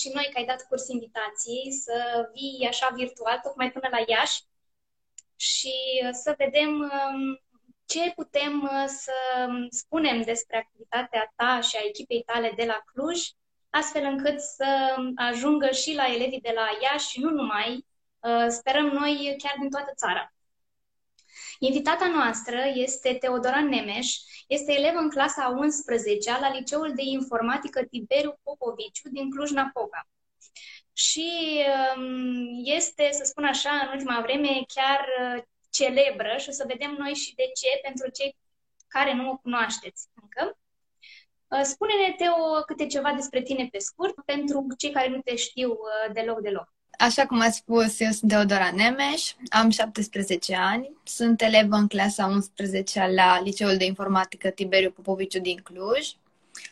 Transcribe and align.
și 0.00 0.10
noi 0.14 0.28
că 0.32 0.38
ai 0.38 0.44
dat 0.44 0.66
curs 0.68 0.88
invitației 0.88 1.72
să 1.72 2.28
vii 2.32 2.66
așa 2.68 2.88
virtual, 2.94 3.38
tocmai 3.42 3.72
până 3.72 3.88
la 3.90 4.04
Iași 4.06 4.42
și 5.36 5.74
să 6.10 6.34
vedem 6.38 6.70
um, 6.80 7.40
ce 7.84 8.12
putem 8.14 8.62
uh, 8.62 8.84
să 8.86 9.12
spunem 9.70 10.22
despre 10.22 10.56
activitatea 10.56 11.32
ta 11.36 11.60
și 11.60 11.76
a 11.76 11.86
echipei 11.86 12.22
tale 12.22 12.52
de 12.56 12.64
la 12.64 12.82
Cluj, 12.84 13.20
astfel 13.70 14.04
încât 14.04 14.40
să 14.40 14.94
ajungă 15.14 15.70
și 15.70 15.94
la 15.94 16.06
elevii 16.14 16.40
de 16.40 16.52
la 16.54 16.66
Iași 16.82 17.08
și 17.08 17.20
nu 17.20 17.30
numai, 17.30 17.86
uh, 18.20 18.46
sperăm 18.48 18.86
noi 18.86 19.34
chiar 19.38 19.56
din 19.60 19.70
toată 19.70 19.92
țara. 19.96 20.34
Invitata 21.58 22.08
noastră 22.08 22.56
este 22.74 23.14
Teodora 23.14 23.62
Nemeș, 23.62 24.16
este 24.46 24.72
elevă 24.72 24.98
în 24.98 25.10
clasa 25.10 25.56
11 25.58 26.30
la 26.30 26.52
Liceul 26.52 26.92
de 26.94 27.02
Informatică 27.04 27.82
Tiberiu 27.84 28.38
Popoviciu 28.42 29.08
din 29.08 29.30
Cluj-Napoca. 29.30 30.08
Și 30.92 31.30
um, 31.96 32.62
este, 32.64 33.08
să 33.12 33.24
spun 33.24 33.44
așa, 33.44 33.70
în 33.70 33.98
ultima 33.98 34.20
vreme 34.20 34.48
chiar 34.74 35.00
uh, 35.20 35.42
celebră 35.70 36.36
și 36.38 36.48
o 36.48 36.52
să 36.52 36.64
vedem 36.68 36.94
noi 36.98 37.14
și 37.14 37.34
de 37.34 37.50
ce 37.54 37.80
pentru 37.82 38.10
cei 38.10 38.36
care 38.88 39.14
nu 39.14 39.30
o 39.30 39.36
cunoașteți 39.36 40.08
încă. 40.22 40.58
Uh, 41.48 41.60
spune-ne, 41.62 42.14
Teo, 42.16 42.62
câte 42.66 42.86
ceva 42.86 43.12
despre 43.12 43.42
tine 43.42 43.68
pe 43.72 43.78
scurt, 43.78 44.14
pentru 44.24 44.66
cei 44.78 44.90
care 44.90 45.08
nu 45.08 45.20
te 45.20 45.36
știu 45.36 45.70
uh, 45.70 46.12
deloc, 46.12 46.40
deloc. 46.40 46.74
Așa 47.02 47.26
cum 47.26 47.40
ați 47.40 47.56
spus, 47.56 48.00
eu 48.00 48.10
sunt 48.10 48.30
Deodora 48.30 48.70
Nemeș, 48.74 49.32
am 49.48 49.70
17 49.70 50.56
ani, 50.56 50.90
sunt 51.04 51.42
elevă 51.42 51.76
în 51.76 51.86
clasa 51.86 52.26
11 52.26 53.10
la 53.14 53.40
Liceul 53.44 53.76
de 53.76 53.84
Informatică 53.84 54.48
Tiberiu 54.48 54.90
Popoviciu 54.90 55.40
din 55.40 55.60
Cluj 55.62 56.08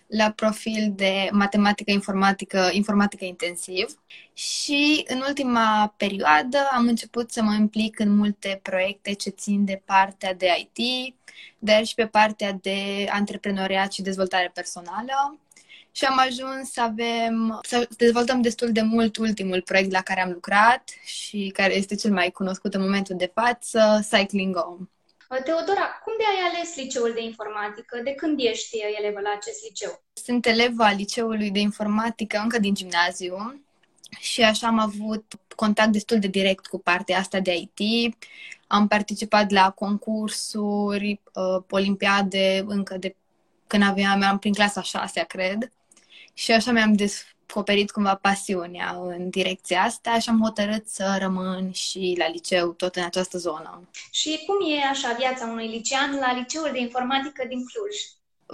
la 0.07 0.31
profil 0.31 0.93
de 0.97 1.29
matematică, 1.33 1.91
informatică, 1.91 2.69
informatică 2.73 3.25
intensiv. 3.25 3.99
Și 4.33 5.05
în 5.07 5.23
ultima 5.29 5.95
perioadă 5.97 6.59
am 6.73 6.87
început 6.87 7.31
să 7.33 7.43
mă 7.43 7.55
implic 7.55 7.99
în 7.99 8.17
multe 8.17 8.61
proiecte 8.63 9.13
ce 9.13 9.31
țin 9.31 9.65
de 9.65 9.83
partea 9.85 10.35
de 10.35 10.47
IT, 10.75 11.15
dar 11.59 11.85
și 11.85 11.95
pe 11.95 12.07
partea 12.07 12.53
de 12.53 13.07
antreprenoriat 13.11 13.93
și 13.93 14.03
dezvoltare 14.03 14.51
personală 14.55 15.39
și 15.93 16.05
am 16.05 16.19
ajuns 16.19 16.71
să 16.73 16.81
avem, 16.81 17.61
să 17.63 17.89
dezvoltăm 17.97 18.41
destul 18.41 18.73
de 18.73 18.83
mult 18.83 19.17
ultimul 19.17 19.63
proiect 19.63 19.93
la 19.93 20.01
care 20.01 20.23
am 20.23 20.31
lucrat 20.31 20.91
și 21.05 21.51
care 21.55 21.77
este 21.77 21.95
cel 21.95 22.13
mai 22.13 22.31
cunoscut 22.31 22.75
în 22.75 22.81
momentul 22.81 23.17
de 23.17 23.31
față, 23.35 24.07
Cycling 24.11 24.57
Home. 24.57 24.89
Teodora, 25.45 26.01
cum 26.05 26.13
de 26.19 26.25
ai 26.25 26.51
ales 26.51 26.77
liceul 26.77 27.13
de 27.15 27.23
informatică? 27.23 28.01
De 28.05 28.13
când 28.13 28.41
ești 28.41 28.79
elevă 28.99 29.21
la 29.21 29.33
acest 29.37 29.65
liceu? 29.69 30.03
Sunt 30.13 30.47
elevă 30.47 30.83
a 30.83 30.93
liceului 30.93 31.51
de 31.51 31.59
informatică 31.59 32.41
încă 32.43 32.59
din 32.59 32.75
gimnaziu 32.75 33.65
și 34.19 34.43
așa 34.43 34.67
am 34.67 34.79
avut 34.79 35.25
contact 35.57 35.93
destul 35.93 36.19
de 36.19 36.27
direct 36.27 36.67
cu 36.67 36.79
partea 36.79 37.19
asta 37.19 37.41
de 37.41 37.55
IT. 37.55 38.15
Am 38.67 38.89
participat 38.89 39.51
la 39.51 39.71
concursuri, 39.71 41.21
uh, 41.35 41.63
olimpiade 41.71 42.65
încă 42.67 42.97
de 42.99 43.17
când 43.67 43.83
aveam, 43.83 44.23
eram 44.23 44.39
prin 44.39 44.53
clasa 44.53 44.83
6 44.83 45.25
cred. 45.29 45.71
Și 46.41 46.53
așa 46.53 46.73
mi-am 46.73 46.93
descoperit 46.93 47.91
cumva 47.91 48.15
pasiunea 48.15 48.97
în 49.01 49.31
direcția 49.31 49.83
asta 49.83 50.19
și 50.19 50.29
am 50.29 50.41
hotărât 50.43 50.89
să 50.89 51.17
rămân 51.19 51.73
și 51.73 52.15
la 52.19 52.29
liceu, 52.29 52.73
tot 52.73 52.97
în 52.97 53.03
această 53.03 53.39
zonă. 53.39 53.89
Și 54.11 54.45
cum 54.47 54.73
e 54.73 54.85
așa 54.91 55.17
viața 55.19 55.47
unui 55.47 55.67
licean 55.67 56.15
la 56.15 56.33
Liceul 56.33 56.71
de 56.73 56.79
Informatică 56.79 57.45
din 57.49 57.65
Cluj? 57.65 57.97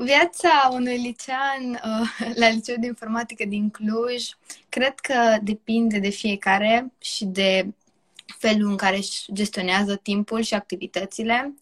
Viața 0.07 0.69
unui 0.73 0.97
licean 0.97 1.71
uh, 1.71 2.35
la 2.41 2.49
Liceul 2.49 2.79
de 2.81 2.87
Informatică 2.87 3.45
din 3.45 3.71
Cluj 3.71 4.25
cred 4.69 4.95
că 4.95 5.37
depinde 5.43 5.99
de 5.99 6.11
fiecare 6.11 6.93
și 6.99 7.25
de 7.25 7.67
felul 8.39 8.71
în 8.71 8.77
care 8.77 8.97
își 8.97 9.33
gestionează 9.33 9.97
timpul 9.97 10.41
și 10.41 10.55
activitățile 10.55 11.55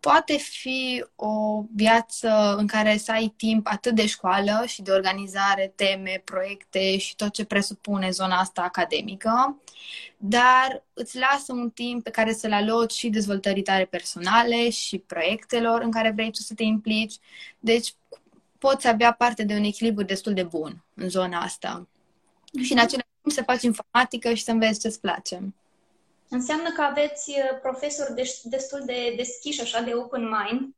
poate 0.00 0.36
fi 0.36 1.04
o 1.16 1.64
viață 1.74 2.54
în 2.58 2.66
care 2.66 2.96
să 2.96 3.12
ai 3.12 3.34
timp 3.36 3.66
atât 3.66 3.94
de 3.94 4.06
școală 4.06 4.62
și 4.66 4.82
de 4.82 4.90
organizare, 4.90 5.72
teme, 5.76 6.22
proiecte 6.24 6.98
și 6.98 7.16
tot 7.16 7.32
ce 7.32 7.44
presupune 7.44 8.10
zona 8.10 8.38
asta 8.38 8.62
academică, 8.62 9.60
dar 10.16 10.84
îți 10.92 11.18
lasă 11.18 11.52
un 11.52 11.70
timp 11.70 12.02
pe 12.02 12.10
care 12.10 12.32
să-l 12.32 12.52
aloci 12.52 12.92
și 12.92 13.08
dezvoltării 13.08 13.62
tale 13.62 13.84
personale 13.84 14.70
și 14.70 14.98
proiectelor 14.98 15.82
în 15.82 15.90
care 15.90 16.10
vrei 16.10 16.30
tu 16.30 16.42
să 16.42 16.54
te 16.54 16.62
implici. 16.62 17.14
Deci 17.58 17.94
poți 18.58 18.88
avea 18.88 19.12
parte 19.12 19.44
de 19.44 19.54
un 19.54 19.64
echilibru 19.64 20.04
destul 20.04 20.32
de 20.32 20.42
bun 20.42 20.84
în 20.94 21.08
zona 21.08 21.40
asta. 21.40 21.88
Mm-hmm. 21.88 22.62
Și 22.62 22.72
în 22.72 22.78
același 22.78 23.08
timp 23.22 23.34
să 23.34 23.42
faci 23.42 23.62
informatică 23.62 24.34
și 24.34 24.42
să 24.42 24.50
înveți 24.50 24.80
ce-ți 24.80 25.00
place. 25.00 25.52
Înseamnă 26.32 26.72
că 26.72 26.82
aveți 26.82 27.30
uh, 27.30 27.58
profesori 27.62 28.14
destul 28.42 28.82
de 28.84 29.14
deschiși, 29.16 29.60
așa, 29.60 29.80
de 29.80 29.94
open 29.94 30.22
mind, 30.22 30.74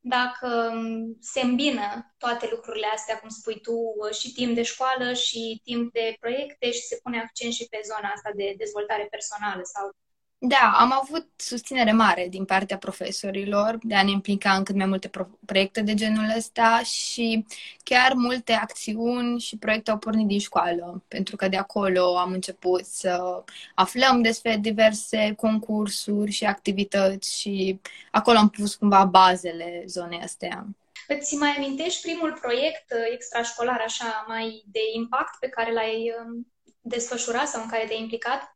dacă 0.00 0.70
um, 0.72 1.16
se 1.20 1.40
îmbină 1.40 2.14
toate 2.18 2.48
lucrurile 2.50 2.86
astea, 2.86 3.18
cum 3.18 3.28
spui 3.28 3.60
tu, 3.60 3.72
uh, 3.72 4.14
și 4.14 4.32
timp 4.32 4.54
de 4.54 4.62
școală 4.62 5.12
și 5.12 5.60
timp 5.64 5.92
de 5.92 6.16
proiecte 6.20 6.70
și 6.70 6.80
se 6.80 6.98
pune 7.02 7.18
accent 7.20 7.52
și 7.52 7.66
pe 7.70 7.80
zona 7.84 8.08
asta 8.14 8.30
de 8.34 8.54
dezvoltare 8.56 9.06
personală 9.10 9.60
sau 9.64 9.90
da, 10.38 10.72
am 10.76 10.92
avut 10.92 11.26
susținere 11.36 11.92
mare 11.92 12.26
din 12.28 12.44
partea 12.44 12.78
profesorilor 12.78 13.78
de 13.82 13.94
a 13.94 14.02
ne 14.02 14.10
implica 14.10 14.52
în 14.52 14.64
cât 14.64 14.74
mai 14.74 14.86
multe 14.86 15.08
pro- 15.08 15.38
proiecte 15.46 15.80
de 15.80 15.94
genul 15.94 16.32
ăsta 16.36 16.82
și 16.82 17.46
chiar 17.82 18.12
multe 18.12 18.52
acțiuni 18.52 19.40
și 19.40 19.56
proiecte 19.56 19.90
au 19.90 19.98
pornit 19.98 20.26
din 20.26 20.38
școală, 20.38 21.02
pentru 21.08 21.36
că 21.36 21.48
de 21.48 21.56
acolo 21.56 22.18
am 22.18 22.32
început 22.32 22.84
să 22.84 23.44
aflăm 23.74 24.22
despre 24.22 24.56
diverse 24.56 25.34
concursuri 25.36 26.30
și 26.30 26.44
activități 26.44 27.40
și 27.40 27.80
acolo 28.10 28.38
am 28.38 28.48
pus 28.48 28.74
cumva 28.74 29.04
bazele 29.04 29.82
zonei 29.86 30.20
astea. 30.22 30.66
Îți 31.08 31.34
mai 31.34 31.54
amintești 31.56 32.02
primul 32.02 32.38
proiect 32.40 32.92
uh, 32.92 32.98
extrașcolar 33.12 33.82
așa 33.84 34.24
mai 34.28 34.64
de 34.66 34.80
impact 34.94 35.38
pe 35.40 35.48
care 35.48 35.72
l-ai 35.72 36.14
um, 36.20 36.46
desfășurat 36.80 37.48
sau 37.48 37.62
în 37.62 37.68
care 37.68 37.84
te-ai 37.86 38.00
implicat? 38.00 38.55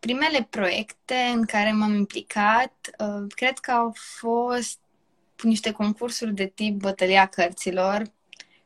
Primele 0.00 0.46
proiecte 0.50 1.14
în 1.34 1.44
care 1.44 1.72
m-am 1.72 1.94
implicat, 1.94 2.74
uh, 2.98 3.26
cred 3.28 3.58
că 3.58 3.70
au 3.70 3.92
fost 4.18 4.78
niște 5.42 5.70
concursuri 5.70 6.34
de 6.34 6.46
tip 6.46 6.78
bătălia 6.78 7.26
cărților, 7.26 8.02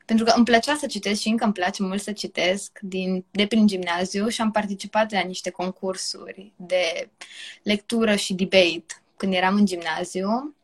pentru 0.05 0.25
că 0.25 0.33
îmi 0.35 0.45
plăcea 0.45 0.75
să 0.75 0.85
citesc 0.85 1.21
și 1.21 1.27
încă 1.27 1.43
îmi 1.43 1.53
place 1.53 1.83
mult 1.83 2.01
să 2.01 2.11
citesc 2.11 2.79
din, 2.81 3.25
de 3.31 3.47
prin 3.47 3.67
gimnaziu 3.67 4.27
și 4.27 4.41
am 4.41 4.51
participat 4.51 5.11
la 5.11 5.19
niște 5.19 5.49
concursuri 5.49 6.51
de 6.55 7.09
lectură 7.63 8.15
și 8.15 8.33
debate 8.33 8.85
când 9.17 9.33
eram 9.33 9.55
în 9.55 9.65
gimnaziu. 9.65 10.55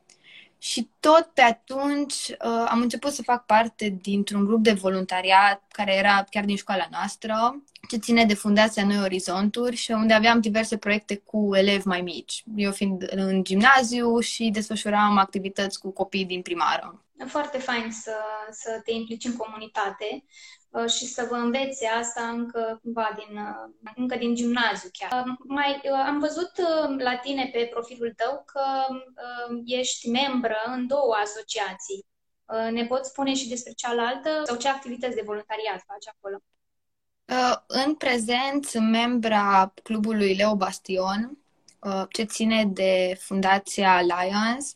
Și 0.62 0.90
tot 1.00 1.30
pe 1.34 1.42
atunci 1.42 2.14
uh, 2.14 2.66
am 2.68 2.82
început 2.82 3.12
să 3.12 3.22
fac 3.22 3.46
parte 3.46 3.98
dintr-un 4.02 4.46
grup 4.46 4.64
de 4.64 4.72
voluntariat 4.72 5.64
care 5.72 5.96
era 5.96 6.26
chiar 6.30 6.46
din 6.46 6.56
școala 6.56 6.88
noastră, 6.92 7.64
ce 7.90 7.98
ține 7.98 8.26
de 8.26 8.34
Fundația 8.34 8.86
Noi 8.86 9.02
Orizonturi 9.02 9.76
și 9.76 9.92
unde 9.92 10.14
aveam 10.14 10.40
diverse 10.40 10.78
proiecte 10.78 11.18
cu 11.18 11.56
elevi 11.56 11.88
mai 11.88 12.02
mici. 12.02 12.44
Eu 12.56 12.72
fiind 12.72 13.08
în 13.10 13.44
gimnaziu 13.44 14.20
și 14.20 14.50
desfășuram 14.50 15.18
activități 15.18 15.80
cu 15.80 15.92
copii 15.92 16.26
din 16.26 16.42
primară. 16.42 17.04
Foarte 17.28 17.58
fain 17.58 17.92
să, 17.92 18.16
să 18.52 18.82
te 18.84 18.92
implici 18.92 19.26
în 19.26 19.36
comunitate 19.36 20.06
uh, 20.12 20.59
și 20.88 21.06
să 21.06 21.28
vă 21.30 21.36
învețe 21.36 21.88
asta 21.88 22.22
încă 22.22 22.80
cumva 22.84 23.10
din, 23.16 23.38
uh, 23.38 23.92
încă 23.96 24.18
din 24.18 24.36
gimnaziu 24.36 24.90
chiar. 24.92 25.26
Uh, 25.26 25.34
mai, 25.48 25.82
am 26.06 26.20
văzut 26.20 26.52
la 26.98 27.18
tine 27.18 27.50
pe 27.54 27.68
profilul 27.72 28.14
tău 28.16 28.44
că 28.46 28.64
ești 29.66 30.10
membră 30.10 30.58
în 30.66 30.88
două 30.88 31.14
asociații. 31.24 32.06
Ne 32.72 32.86
poți 32.86 33.10
spune 33.10 33.34
și 33.34 33.50
despre 33.50 33.72
cealaltă 33.72 34.30
sau 34.46 34.56
ce 34.56 34.68
activități 34.68 35.16
de 35.16 35.24
voluntariat 35.26 35.84
faci 35.88 36.08
acolo? 36.08 36.38
În 37.68 37.96
prezent 37.96 38.66
sunt 38.66 38.90
membra 38.90 39.74
clubului 39.84 40.36
Leo 40.36 40.56
Bastion, 40.56 41.38
ce 42.10 42.24
ține 42.24 42.66
de 42.66 43.18
Fundația 43.20 43.96
Alliance 43.96 44.68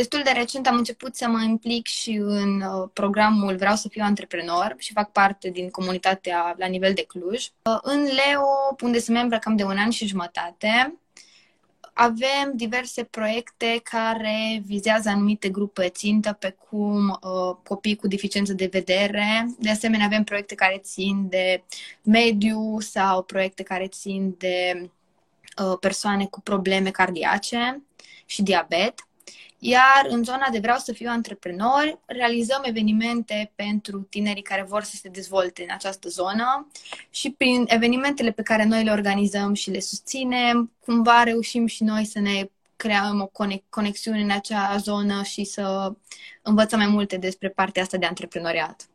destul 0.00 0.20
de 0.24 0.30
recent 0.30 0.66
am 0.66 0.76
început 0.76 1.16
să 1.16 1.28
mă 1.28 1.42
implic 1.42 1.86
și 1.86 2.10
în 2.22 2.60
uh, 2.60 2.88
programul 2.92 3.56
Vreau 3.56 3.74
să 3.74 3.88
fiu 3.88 4.02
antreprenor 4.04 4.74
și 4.78 4.92
fac 4.92 5.12
parte 5.12 5.50
din 5.50 5.70
comunitatea 5.70 6.54
la 6.58 6.66
nivel 6.66 6.94
de 6.94 7.02
Cluj. 7.02 7.44
Uh, 7.44 7.78
în 7.82 8.02
Leo, 8.02 8.76
unde 8.82 8.98
sunt 8.98 9.16
membra 9.16 9.38
cam 9.38 9.56
de 9.56 9.64
un 9.64 9.76
an 9.76 9.90
și 9.90 10.06
jumătate, 10.06 10.98
avem 11.92 12.52
diverse 12.54 13.04
proiecte 13.04 13.80
care 13.82 14.62
vizează 14.66 15.08
anumite 15.08 15.48
grupe 15.48 15.88
țintă, 15.88 16.32
pe 16.32 16.56
cum 16.68 17.08
uh, 17.08 17.56
copii 17.64 17.96
cu 17.96 18.08
deficiență 18.08 18.52
de 18.52 18.68
vedere. 18.72 19.54
De 19.58 19.70
asemenea, 19.70 20.06
avem 20.06 20.24
proiecte 20.24 20.54
care 20.54 20.78
țin 20.82 21.28
de 21.28 21.62
mediu 22.02 22.78
sau 22.78 23.22
proiecte 23.22 23.62
care 23.62 23.86
țin 23.86 24.34
de 24.38 24.90
uh, 25.64 25.78
persoane 25.80 26.26
cu 26.26 26.40
probleme 26.40 26.90
cardiace 26.90 27.82
și 28.26 28.42
diabet. 28.42 29.04
Iar 29.62 30.06
în 30.08 30.24
zona 30.24 30.48
de 30.52 30.58
vreau 30.58 30.78
să 30.78 30.92
fiu 30.92 31.08
antreprenor, 31.10 32.00
realizăm 32.06 32.62
evenimente 32.64 33.52
pentru 33.54 34.00
tinerii 34.00 34.42
care 34.42 34.62
vor 34.62 34.82
să 34.82 34.96
se 34.96 35.08
dezvolte 35.08 35.62
în 35.62 35.68
această 35.74 36.08
zonă 36.08 36.70
și 37.10 37.30
prin 37.30 37.64
evenimentele 37.66 38.30
pe 38.30 38.42
care 38.42 38.64
noi 38.64 38.84
le 38.84 38.90
organizăm 38.90 39.54
și 39.54 39.70
le 39.70 39.80
susținem, 39.80 40.72
cumva 40.84 41.22
reușim 41.22 41.66
și 41.66 41.84
noi 41.84 42.04
să 42.04 42.20
ne 42.20 42.48
creăm 42.76 43.20
o 43.20 43.50
conexiune 43.68 44.20
în 44.20 44.30
acea 44.30 44.76
zonă 44.76 45.22
și 45.22 45.44
să 45.44 45.92
învățăm 46.42 46.78
mai 46.78 46.88
multe 46.88 47.16
despre 47.16 47.48
partea 47.48 47.82
asta 47.82 47.96
de 47.96 48.06
antreprenoriat. 48.06 48.88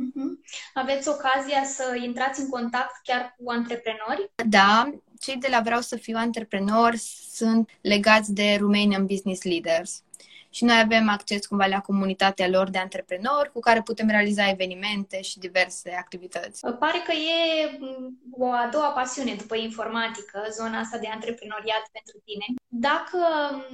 Uh-huh. 0.00 0.50
Aveți 0.74 1.08
ocazia 1.08 1.64
să 1.64 1.98
intrați 2.04 2.40
în 2.40 2.48
contact 2.48 3.00
chiar 3.02 3.36
cu 3.38 3.50
antreprenori? 3.50 4.30
Da, 4.46 4.92
cei 5.20 5.36
de 5.36 5.48
la 5.50 5.60
Vreau 5.60 5.80
să 5.80 5.96
fiu 5.96 6.16
antreprenor 6.16 6.94
sunt 7.32 7.70
legați 7.80 8.32
de 8.32 8.56
Romanian 8.60 9.06
Business 9.06 9.42
Leaders. 9.42 10.02
Și 10.52 10.64
noi 10.64 10.78
avem 10.78 11.08
acces 11.08 11.46
cumva 11.46 11.66
la 11.66 11.80
comunitatea 11.80 12.48
lor 12.48 12.70
de 12.70 12.78
antreprenori 12.78 13.52
cu 13.52 13.60
care 13.60 13.82
putem 13.82 14.08
realiza 14.08 14.48
evenimente 14.48 15.22
și 15.22 15.38
diverse 15.38 15.90
activități. 15.90 16.60
Pare 16.78 16.98
că 17.06 17.12
e 17.12 17.76
mm, 17.78 18.18
o 18.30 18.52
a 18.52 18.68
doua 18.72 18.90
pasiune 18.90 19.34
după 19.34 19.56
informatică, 19.56 20.46
zona 20.50 20.78
asta 20.78 20.98
de 20.98 21.08
antreprenoriat 21.12 21.88
pentru 21.92 22.22
tine. 22.24 22.44
Dacă 22.68 23.18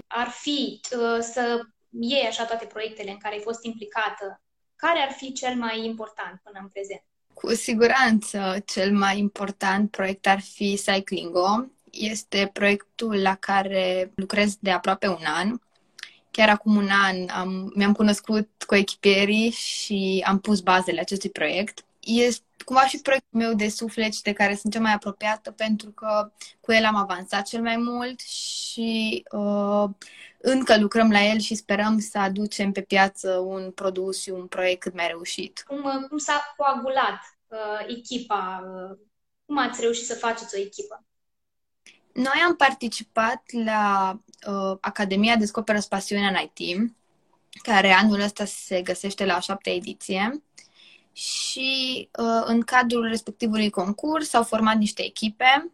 ar 0.06 0.28
fi 0.28 0.80
uh, 0.80 1.18
să 1.20 1.60
iei 1.90 2.26
așa 2.26 2.44
toate 2.44 2.64
proiectele 2.64 3.10
în 3.10 3.18
care 3.18 3.34
ai 3.34 3.40
fost 3.40 3.64
implicată, 3.64 4.40
care 4.76 4.98
ar 4.98 5.10
fi 5.10 5.32
cel 5.32 5.54
mai 5.54 5.84
important 5.84 6.40
până 6.42 6.58
în 6.62 6.68
prezent? 6.68 7.04
Cu 7.36 7.54
siguranță, 7.54 8.62
cel 8.64 8.92
mai 8.92 9.18
important 9.18 9.90
proiect 9.90 10.26
ar 10.26 10.40
fi 10.40 10.80
Cyclingo. 10.84 11.66
Este 11.90 12.50
proiectul 12.52 13.22
la 13.22 13.34
care 13.34 14.12
lucrez 14.14 14.56
de 14.60 14.70
aproape 14.70 15.08
un 15.08 15.24
an. 15.24 15.58
Chiar 16.30 16.48
acum 16.48 16.76
un 16.76 16.88
an 16.90 17.28
am, 17.28 17.72
mi-am 17.74 17.92
cunoscut 17.92 18.48
cu 18.66 18.74
echipierii 18.74 19.50
și 19.50 20.24
am 20.26 20.40
pus 20.40 20.60
bazele 20.60 21.00
acestui 21.00 21.30
proiect. 21.30 21.85
Este 22.06 22.44
cumva 22.64 22.86
și 22.86 23.00
proiectul 23.00 23.40
meu 23.40 23.54
de 23.54 23.68
suflet 23.68 24.14
și 24.14 24.22
de 24.22 24.32
care 24.32 24.54
sunt 24.54 24.72
cea 24.72 24.80
mai 24.80 24.92
apropiată 24.92 25.50
pentru 25.50 25.90
că 25.90 26.32
cu 26.60 26.72
el 26.72 26.84
am 26.84 26.94
avansat 26.94 27.46
cel 27.46 27.62
mai 27.62 27.76
mult 27.76 28.20
și 28.20 29.22
uh, 29.30 29.84
încă 30.40 30.78
lucrăm 30.78 31.10
la 31.10 31.24
el 31.24 31.38
și 31.38 31.54
sperăm 31.54 31.98
să 31.98 32.18
aducem 32.18 32.72
pe 32.72 32.80
piață 32.80 33.30
un 33.30 33.70
produs 33.70 34.22
și 34.22 34.30
un 34.30 34.46
proiect 34.46 34.80
cât 34.80 34.94
mai 34.94 35.06
reușit. 35.06 35.64
Cum, 35.66 35.84
uh, 35.84 36.08
cum 36.08 36.18
s-a 36.18 36.54
coagulat 36.56 37.38
uh, 37.46 37.84
echipa? 37.86 38.64
Uh, 38.64 38.96
cum 39.44 39.58
ați 39.58 39.80
reușit 39.80 40.06
să 40.06 40.14
faceți 40.14 40.54
o 40.54 40.60
echipă? 40.60 41.04
Noi 42.12 42.42
am 42.46 42.56
participat 42.56 43.42
la 43.64 44.12
uh, 44.46 44.76
Academia 44.80 45.36
Descoperă 45.36 45.78
Pasiunea 45.88 46.28
în 46.28 46.50
IT, 46.54 46.92
care 47.62 47.90
anul 47.90 48.20
ăsta 48.20 48.44
se 48.44 48.82
găsește 48.82 49.24
la 49.24 49.34
a 49.34 49.40
șaptea 49.40 49.72
ediție 49.72 50.42
și 51.16 52.08
uh, 52.18 52.42
în 52.44 52.60
cadrul 52.60 53.08
respectivului 53.08 53.70
concurs 53.70 54.28
s-au 54.28 54.42
format 54.42 54.76
niște 54.76 55.04
echipe. 55.04 55.70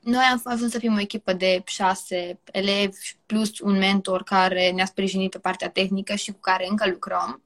Noi 0.00 0.24
am 0.24 0.40
ajuns 0.44 0.70
să 0.70 0.78
fim 0.78 0.94
o 0.94 1.00
echipă 1.00 1.32
de 1.32 1.62
șase 1.66 2.38
elevi 2.52 2.98
plus 3.26 3.58
un 3.58 3.78
mentor 3.78 4.22
care 4.22 4.70
ne-a 4.70 4.84
sprijinit 4.84 5.30
pe 5.30 5.38
partea 5.38 5.70
tehnică 5.70 6.14
și 6.14 6.32
cu 6.32 6.38
care 6.40 6.66
încă 6.68 6.88
lucrăm. 6.88 7.42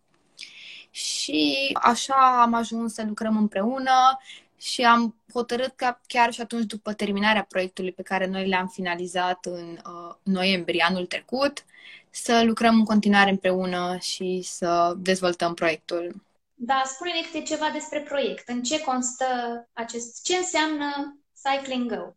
Și 0.90 1.70
așa 1.82 2.40
am 2.42 2.54
ajuns 2.54 2.94
să 2.94 3.04
lucrăm 3.06 3.36
împreună 3.36 4.18
și 4.60 4.82
am 4.82 5.14
hotărât 5.32 5.72
că 5.76 5.98
chiar 6.06 6.32
și 6.32 6.40
atunci 6.40 6.64
după 6.64 6.92
terminarea 6.92 7.46
proiectului 7.48 7.92
pe 7.92 8.02
care 8.02 8.26
noi 8.26 8.48
l-am 8.48 8.66
finalizat 8.66 9.44
în 9.44 9.78
uh, 9.86 10.14
noiembrie 10.22 10.84
anul 10.88 11.06
trecut, 11.06 11.64
să 12.10 12.42
lucrăm 12.44 12.74
în 12.74 12.84
continuare 12.84 13.30
împreună 13.30 13.96
și 14.00 14.40
să 14.42 14.94
dezvoltăm 14.96 15.54
proiectul. 15.54 16.26
Da, 16.60 16.82
spune-ne 16.84 17.20
câte 17.20 17.42
ceva 17.42 17.70
despre 17.72 18.00
proiect. 18.00 18.48
În 18.48 18.62
ce 18.62 18.80
constă 18.80 19.24
acest... 19.72 20.22
Ce 20.22 20.36
înseamnă 20.36 21.18
Cycling 21.42 21.94
Go? 21.94 22.12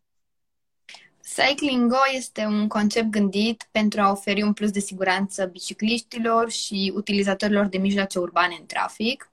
Cycling 1.34 1.90
Go 1.90 2.00
este 2.12 2.44
un 2.44 2.68
concept 2.68 3.10
gândit 3.10 3.68
pentru 3.70 4.00
a 4.00 4.10
oferi 4.10 4.42
un 4.42 4.52
plus 4.52 4.70
de 4.70 4.80
siguranță 4.80 5.44
bicicliștilor 5.44 6.50
și 6.50 6.92
utilizatorilor 6.94 7.66
de 7.66 7.78
mijloace 7.78 8.18
urbane 8.18 8.56
în 8.60 8.66
trafic. 8.66 9.30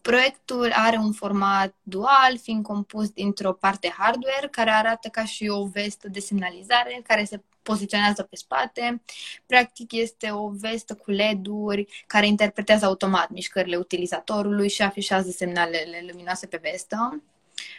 Proiectul 0.00 0.72
are 0.74 0.96
un 0.96 1.12
format 1.12 1.74
dual, 1.82 2.38
fiind 2.42 2.64
compus 2.64 3.08
dintr-o 3.08 3.52
parte 3.52 3.94
hardware, 3.98 4.48
care 4.50 4.70
arată 4.70 5.08
ca 5.08 5.24
și 5.24 5.48
o 5.48 5.66
vestă 5.66 6.08
de 6.08 6.20
semnalizare, 6.20 7.00
care 7.06 7.24
se 7.24 7.42
poziționează 7.62 8.22
pe 8.22 8.36
spate. 8.36 9.02
Practic 9.46 9.92
este 9.92 10.30
o 10.30 10.48
vestă 10.48 10.94
cu 10.94 11.10
LED-uri 11.10 12.04
care 12.06 12.26
interpretează 12.26 12.84
automat 12.84 13.30
mișcările 13.30 13.76
utilizatorului 13.76 14.68
și 14.68 14.82
afișează 14.82 15.30
semnalele 15.30 16.04
luminoase 16.10 16.46
pe 16.46 16.58
vestă. 16.62 17.22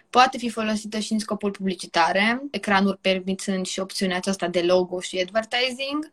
Poate 0.09 0.37
fi 0.37 0.49
folosită 0.49 0.99
și 0.99 1.13
în 1.13 1.19
scopuri 1.19 1.51
publicitare, 1.51 2.41
ecranul 2.51 2.97
permițând 3.01 3.65
și 3.65 3.79
opțiunea 3.79 4.17
aceasta 4.17 4.47
de 4.47 4.61
logo 4.61 4.99
și 4.99 5.19
advertising, 5.19 6.11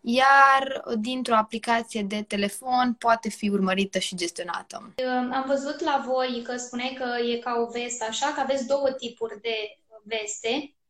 iar 0.00 0.82
dintr-o 0.98 1.34
aplicație 1.34 2.02
de 2.02 2.22
telefon 2.22 2.96
poate 2.98 3.28
fi 3.28 3.48
urmărită 3.48 3.98
și 3.98 4.16
gestionată. 4.16 4.94
Am 5.32 5.44
văzut 5.46 5.80
la 5.80 6.04
voi 6.06 6.42
că 6.42 6.56
spuneai 6.56 6.96
că 6.98 7.26
e 7.32 7.36
ca 7.36 7.66
o 7.66 7.70
vestă 7.70 8.04
așa, 8.08 8.32
că 8.34 8.40
aveți 8.40 8.66
două 8.66 8.90
tipuri 8.90 9.40
de 9.40 9.78
veste 10.02 10.48
uh, 10.52 10.83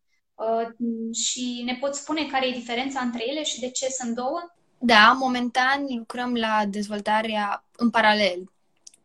și 1.14 1.62
ne 1.64 1.76
poți 1.80 2.00
spune 2.00 2.26
care 2.26 2.46
e 2.46 2.52
diferența 2.52 3.00
între 3.00 3.28
ele 3.28 3.42
și 3.42 3.60
de 3.60 3.70
ce 3.70 3.86
sunt 3.88 4.14
două? 4.14 4.54
Da, 4.78 5.16
momentan 5.18 5.84
lucrăm 5.88 6.34
la 6.34 6.64
dezvoltarea 6.68 7.64
în 7.76 7.90
paralel 7.90 8.50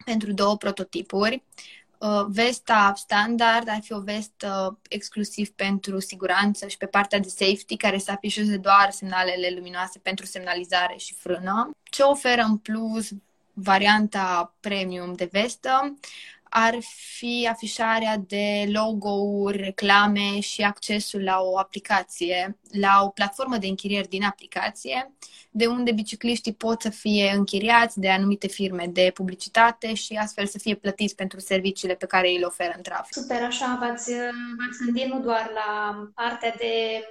pentru 0.06 0.34
două 0.34 0.58
prototipuri. 0.58 1.44
Uh, 1.98 2.26
vesta 2.28 2.94
standard 2.96 3.70
ar 3.70 3.80
fi 3.81 3.94
o 3.94 4.00
vestă 4.00 4.80
exclusiv 4.90 5.50
pentru 5.50 6.00
siguranță 6.00 6.68
și 6.68 6.78
pe 6.78 6.86
partea 6.86 7.20
de 7.20 7.28
safety, 7.28 7.78
care 7.78 7.98
să 7.98 8.12
afișeze 8.12 8.58
doar 8.58 8.92
semnalele 8.92 9.50
luminoase 9.56 10.00
pentru 10.00 10.26
semnalizare 10.26 10.96
și 10.98 11.14
frână. 11.14 11.72
Ce 11.84 12.04
oferă 12.04 12.42
în 12.42 12.58
plus 12.58 13.10
varianta 13.54 14.56
premium 14.60 15.14
de 15.14 15.30
vestă 15.31 15.98
ar 16.49 16.77
fi 17.18 17.47
afișarea 17.51 18.18
de 18.27 18.69
logo-uri, 18.71 19.57
reclame 19.57 20.39
și 20.39 20.61
accesul 20.61 21.23
la 21.23 21.39
o 21.41 21.57
aplicație, 21.57 22.57
la 22.71 23.01
o 23.03 23.09
platformă 23.09 23.57
de 23.57 23.68
închirieri 23.68 24.07
din 24.07 24.23
aplicație, 24.23 25.13
de 25.51 25.65
unde 25.65 25.91
bicicliștii 25.91 26.53
pot 26.53 26.81
să 26.81 26.89
fie 26.89 27.31
închiriați 27.35 27.99
de 27.99 28.09
anumite 28.09 28.47
firme 28.47 28.87
de 28.91 29.11
publicitate 29.13 29.94
și 29.94 30.13
astfel 30.13 30.45
să 30.45 30.57
fie 30.57 30.75
plătiți 30.75 31.15
pentru 31.15 31.39
serviciile 31.39 31.94
pe 31.95 32.06
care 32.06 32.27
îi 32.27 32.39
le 32.39 32.45
oferă 32.45 32.73
în 32.75 32.81
trafic. 32.81 33.13
Super, 33.13 33.44
așa 33.44 33.77
v-ați, 33.79 34.11
v-ați 34.57 34.83
gândit 34.85 35.06
nu 35.06 35.19
doar 35.19 35.51
la 35.53 35.95
partea 36.15 36.56
de 36.57 37.03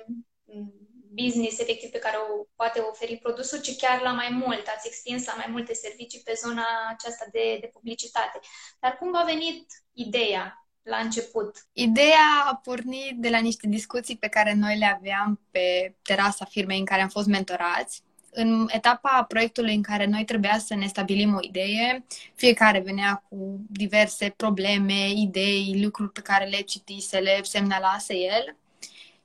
business 1.15 1.59
efectiv 1.59 1.91
pe 1.91 1.99
care 1.99 2.17
o 2.17 2.47
poate 2.57 2.81
oferi 2.81 3.17
produsul, 3.17 3.61
ci 3.61 3.77
chiar 3.77 4.01
la 4.01 4.13
mai 4.13 4.29
mult. 4.31 4.67
Ați 4.77 4.87
extins 4.87 5.27
la 5.27 5.35
mai 5.37 5.47
multe 5.51 5.75
servicii 5.75 6.21
pe 6.25 6.33
zona 6.45 6.65
aceasta 6.89 7.27
de, 7.33 7.59
de 7.61 7.71
publicitate. 7.73 8.41
Dar 8.81 8.97
cum 8.99 9.11
v-a 9.11 9.25
venit 9.25 9.67
ideea 9.93 10.69
la 10.83 10.97
început? 10.97 11.57
Ideea 11.73 12.29
a 12.51 12.55
pornit 12.55 13.17
de 13.17 13.29
la 13.29 13.39
niște 13.39 13.67
discuții 13.67 14.17
pe 14.17 14.29
care 14.29 14.55
noi 14.55 14.79
le 14.79 14.87
aveam 14.87 15.41
pe 15.51 15.95
terasa 16.03 16.45
firmei 16.45 16.79
în 16.79 16.85
care 16.85 17.03
am 17.03 17.09
fost 17.09 17.27
mentorați. 17.27 18.03
În 18.31 18.67
etapa 18.71 19.25
proiectului 19.29 19.75
în 19.75 19.83
care 19.83 20.07
noi 20.07 20.25
trebuia 20.25 20.59
să 20.59 20.75
ne 20.75 20.87
stabilim 20.87 21.35
o 21.35 21.39
idee, 21.41 22.05
fiecare 22.35 22.81
venea 22.81 23.25
cu 23.29 23.61
diverse 23.71 24.35
probleme, 24.37 25.11
idei, 25.11 25.81
lucruri 25.83 26.13
pe 26.13 26.21
care 26.21 26.45
le 26.45 26.61
citise, 26.61 27.19
le 27.19 27.41
semnalase 27.43 28.15
el 28.17 28.57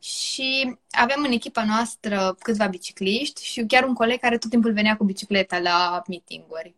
și 0.04 0.78
avem 0.92 1.24
în 1.24 1.32
echipa 1.32 1.64
noastră 1.64 2.36
câțiva 2.40 2.68
bicicliști 2.68 3.46
și 3.46 3.66
chiar 3.66 3.84
un 3.84 3.94
coleg 3.94 4.20
care 4.20 4.38
tot 4.38 4.50
timpul 4.50 4.74
venea 4.74 4.98
cu 4.98 5.04
bicicleta 5.04 5.60
la 5.60 6.02
meeting-uri. 6.08 6.74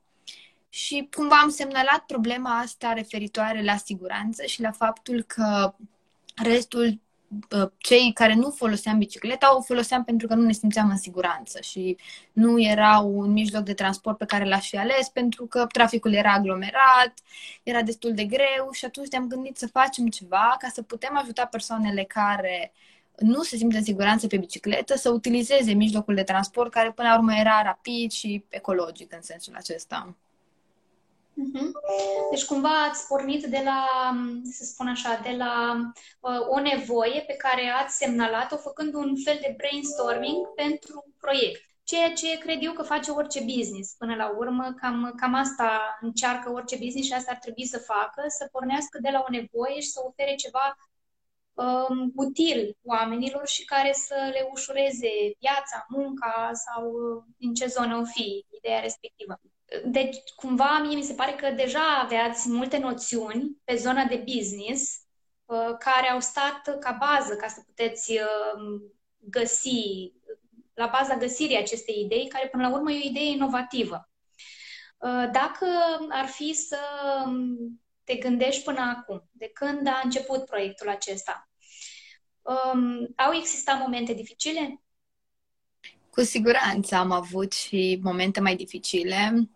Și 0.70 1.10
cumva 1.16 1.36
am 1.36 1.50
semnalat 1.50 2.04
problema 2.08 2.60
asta 2.60 2.94
referitoare 2.94 3.64
la 3.64 3.78
siguranță 3.78 4.46
și 4.46 4.62
la 4.62 4.72
faptul 4.72 5.24
că 5.24 5.74
restul 6.44 7.00
cei 7.78 8.14
care 8.14 8.34
nu 8.34 8.50
foloseam 8.50 8.98
bicicleta 8.98 9.56
o 9.58 9.62
foloseam 9.62 10.04
pentru 10.04 10.28
că 10.28 10.36
nu 10.36 10.42
ne 10.42 10.52
simțeam 10.52 10.90
în 10.90 10.98
siguranță 10.98 11.62
și 11.62 11.98
nu 12.32 12.62
era 12.62 13.00
un 13.00 13.32
mijloc 13.32 13.64
de 13.64 13.74
transport 13.74 14.18
pe 14.18 14.26
care 14.26 14.46
l-aș 14.46 14.70
fi 14.70 14.78
ales 14.78 15.10
pentru 15.10 15.46
că 15.46 15.66
traficul 15.72 16.14
era 16.14 16.34
aglomerat, 16.34 17.14
era 17.64 17.82
destul 17.82 18.14
de 18.14 18.26
greu 18.26 18.70
și 18.72 18.86
atunci 18.86 19.08
ne-am 19.08 19.28
gândit 19.28 19.58
să 19.58 19.68
facem 19.68 20.08
ceva 20.08 20.56
ca 20.60 20.68
să 20.74 20.82
putem 20.82 21.18
ajuta 21.18 21.46
persoanele 21.46 22.04
care 22.04 22.72
uh, 22.74 22.94
nu 23.18 23.44
se 23.44 23.58
simte 23.58 23.78
în 23.78 23.84
siguranță 23.84 24.28
pe 24.28 24.38
bicicletă, 24.38 24.98
să 24.98 25.10
utilizeze 25.10 25.74
mijlocul 25.74 26.16
de 26.16 26.24
transport 26.24 26.72
care 26.72 26.92
până 26.92 27.08
la 27.08 27.18
urmă 27.18 27.34
era 27.34 27.62
rapid 27.64 28.12
și 28.12 28.44
ecologic 28.50 29.14
în 29.14 29.22
sensul 29.22 29.56
acesta. 29.56 30.16
Mhm. 31.36 31.72
Deci 32.32 32.46
cumva 32.46 32.84
ați 32.90 33.08
pornit 33.08 33.46
de 33.46 33.62
la, 33.64 33.88
să 34.44 34.64
spun 34.64 34.88
așa, 34.88 35.20
de 35.24 35.36
la 35.38 35.76
uh, 36.20 36.48
o 36.50 36.60
nevoie 36.60 37.24
pe 37.28 37.34
care 37.34 37.70
ați 37.84 37.98
semnalat-o 37.98 38.58
făcând 38.58 38.94
un 38.94 39.16
fel 39.24 39.38
de 39.42 39.56
brainstorming 39.58 40.48
pentru 40.56 41.06
proiect. 41.20 41.64
ceea 41.84 42.14
ce 42.14 42.38
cred 42.38 42.58
eu 42.62 42.72
că 42.74 42.84
face 42.84 43.12
orice 43.12 43.42
business 43.56 43.96
până 43.98 44.16
la 44.16 44.28
urmă. 44.38 44.74
Cam, 44.82 45.14
cam 45.16 45.34
asta 45.34 45.98
încearcă 46.02 46.52
orice 46.52 46.76
business 46.76 47.08
și 47.08 47.14
asta 47.14 47.32
ar 47.32 47.38
trebui 47.38 47.66
să 47.66 47.78
facă, 47.78 48.24
să 48.28 48.48
pornească 48.52 49.00
de 49.02 49.10
la 49.10 49.24
o 49.28 49.32
nevoie 49.32 49.80
și 49.80 49.90
să 49.90 50.02
ofere 50.04 50.36
ceva 50.36 50.78
um, 51.56 52.12
util 52.16 52.78
oamenilor 52.84 53.48
și 53.48 53.66
care 53.66 53.94
să 53.94 54.30
le 54.32 54.50
ușureze 54.52 55.10
viața, 55.40 55.86
munca 55.88 56.52
sau 56.54 56.92
în 57.40 57.54
ce 57.54 57.66
zonă 57.66 57.98
o 57.98 58.04
fi 58.04 58.46
ideea 58.50 58.80
respectivă. 58.80 59.40
Deci, 59.86 60.18
cumva, 60.36 60.80
mie 60.82 60.96
mi 60.96 61.04
se 61.04 61.14
pare 61.14 61.32
că 61.32 61.50
deja 61.52 62.00
aveați 62.04 62.50
multe 62.50 62.78
noțiuni 62.78 63.58
pe 63.64 63.76
zona 63.76 64.04
de 64.04 64.24
business 64.36 65.00
uh, 65.46 65.76
care 65.80 66.10
au 66.12 66.20
stat 66.20 66.80
ca 66.80 66.98
bază 67.00 67.36
ca 67.36 67.48
să 67.48 67.62
puteți 67.66 68.12
uh, 68.12 68.82
găsi, 69.18 70.14
la 70.74 70.90
baza 70.98 71.18
găsirii 71.18 71.58
acestei 71.58 72.02
idei, 72.02 72.28
care 72.28 72.48
până 72.48 72.68
la 72.68 72.76
urmă 72.76 72.92
e 72.92 73.04
o 73.04 73.10
idee 73.10 73.30
inovativă. 73.30 74.10
Uh, 74.98 75.30
dacă 75.32 75.66
ar 76.10 76.26
fi 76.26 76.54
să 76.54 76.80
te 78.06 78.16
gândești 78.16 78.64
până 78.64 78.96
acum, 78.98 79.30
de 79.32 79.52
când 79.54 79.88
a 79.88 80.02
început 80.04 80.46
proiectul 80.46 80.90
acesta, 80.90 81.50
um, 82.42 83.14
au 83.16 83.34
existat 83.34 83.80
momente 83.80 84.14
dificile? 84.14 84.82
Cu 86.10 86.22
siguranță 86.22 86.96
am 86.96 87.12
avut 87.12 87.54
și 87.54 88.00
momente 88.04 88.40
mai 88.40 88.56
dificile. 88.56 89.50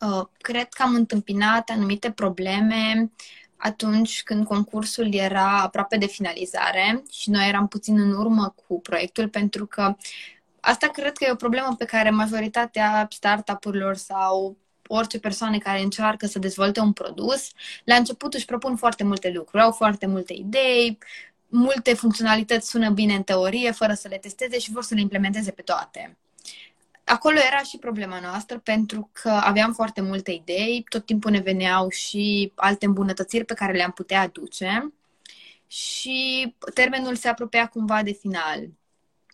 Uh, 0.00 0.26
cred 0.38 0.68
că 0.68 0.82
am 0.82 0.94
întâmpinat 0.94 1.70
anumite 1.70 2.10
probleme 2.12 3.10
atunci 3.56 4.22
când 4.22 4.46
concursul 4.46 5.14
era 5.14 5.60
aproape 5.62 5.96
de 5.96 6.06
finalizare 6.06 7.02
și 7.10 7.30
noi 7.30 7.48
eram 7.48 7.68
puțin 7.68 8.00
în 8.00 8.12
urmă 8.12 8.54
cu 8.66 8.80
proiectul 8.80 9.28
pentru 9.28 9.66
că 9.66 9.96
asta 10.60 10.86
cred 10.86 11.16
că 11.16 11.24
e 11.24 11.30
o 11.30 11.34
problemă 11.34 11.74
pe 11.78 11.84
care 11.84 12.10
majoritatea 12.10 13.06
startup-urilor 13.10 13.94
sau 13.94 14.56
orice 14.88 15.18
persoane 15.18 15.58
care 15.58 15.82
încearcă 15.82 16.26
să 16.26 16.38
dezvolte 16.38 16.80
un 16.80 16.92
produs, 16.92 17.50
la 17.84 17.94
început 17.94 18.34
își 18.34 18.44
propun 18.44 18.76
foarte 18.76 19.04
multe 19.04 19.30
lucruri, 19.30 19.62
au 19.62 19.72
foarte 19.72 20.06
multe 20.06 20.32
idei, 20.32 20.98
multe 21.48 21.94
funcționalități 21.94 22.68
sună 22.68 22.90
bine 22.90 23.14
în 23.14 23.22
teorie, 23.22 23.70
fără 23.70 23.92
să 23.92 24.08
le 24.08 24.18
testeze 24.18 24.58
și 24.58 24.72
vor 24.72 24.82
să 24.82 24.94
le 24.94 25.00
implementeze 25.00 25.50
pe 25.50 25.62
toate. 25.62 26.16
Acolo 27.04 27.38
era 27.46 27.62
și 27.62 27.78
problema 27.78 28.20
noastră 28.20 28.58
pentru 28.58 29.10
că 29.12 29.28
aveam 29.28 29.72
foarte 29.72 30.00
multe 30.00 30.30
idei, 30.30 30.84
tot 30.88 31.06
timpul 31.06 31.30
ne 31.30 31.38
veneau 31.38 31.88
și 31.88 32.52
alte 32.54 32.86
îmbunătățiri 32.86 33.44
pe 33.44 33.54
care 33.54 33.72
le-am 33.72 33.90
putea 33.90 34.20
aduce 34.20 34.92
și 35.66 36.54
termenul 36.74 37.16
se 37.16 37.28
apropia 37.28 37.66
cumva 37.66 38.02
de 38.02 38.12
final. 38.12 38.68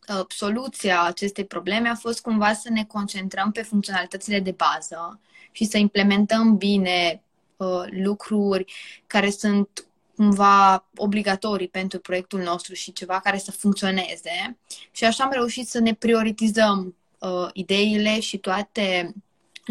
Uh, 0.09 0.25
soluția 0.29 1.03
acestei 1.03 1.45
probleme 1.45 1.89
a 1.89 1.95
fost 1.95 2.21
cumva 2.21 2.53
să 2.53 2.71
ne 2.71 2.85
concentrăm 2.85 3.53
pe 3.53 3.63
funcționalitățile 3.63 4.41
de 4.41 4.51
bază 4.51 5.21
și 5.53 5.65
să 5.65 5.79
implementăm 5.79 6.57
bine 6.57 7.23
uh, 7.57 7.85
lucruri 7.91 8.73
care 9.07 9.31
sunt 9.31 9.87
cumva 10.17 10.89
obligatorii 10.97 11.69
pentru 11.69 11.99
proiectul 11.99 12.41
nostru 12.41 12.75
și 12.75 12.93
ceva 12.93 13.21
care 13.21 13.39
să 13.39 13.51
funcționeze. 13.51 14.59
Și 14.91 15.05
așa 15.05 15.25
am 15.25 15.31
reușit 15.33 15.69
să 15.69 15.81
ne 15.81 15.95
prioritizăm 15.95 16.97
uh, 17.19 17.49
ideile 17.53 18.21
și 18.21 18.39
toate 18.39 19.15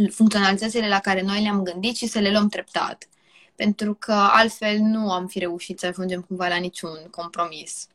funcționalitățile 0.10 0.88
la 0.88 1.00
care 1.00 1.22
noi 1.22 1.42
le-am 1.42 1.64
gândit 1.64 1.96
și 1.96 2.08
să 2.08 2.20
le 2.20 2.32
luăm 2.32 2.50
treptat. 2.50 3.08
Pentru 3.56 3.94
că 3.94 4.12
altfel 4.12 4.78
nu 4.80 5.12
am 5.12 5.28
fi 5.28 5.40
reușit 5.40 5.80
să 5.80 5.86
ajungem 5.86 6.22
cumva 6.22 6.48
la 6.48 6.56
niciun 6.56 7.08
compromis. 7.12 7.88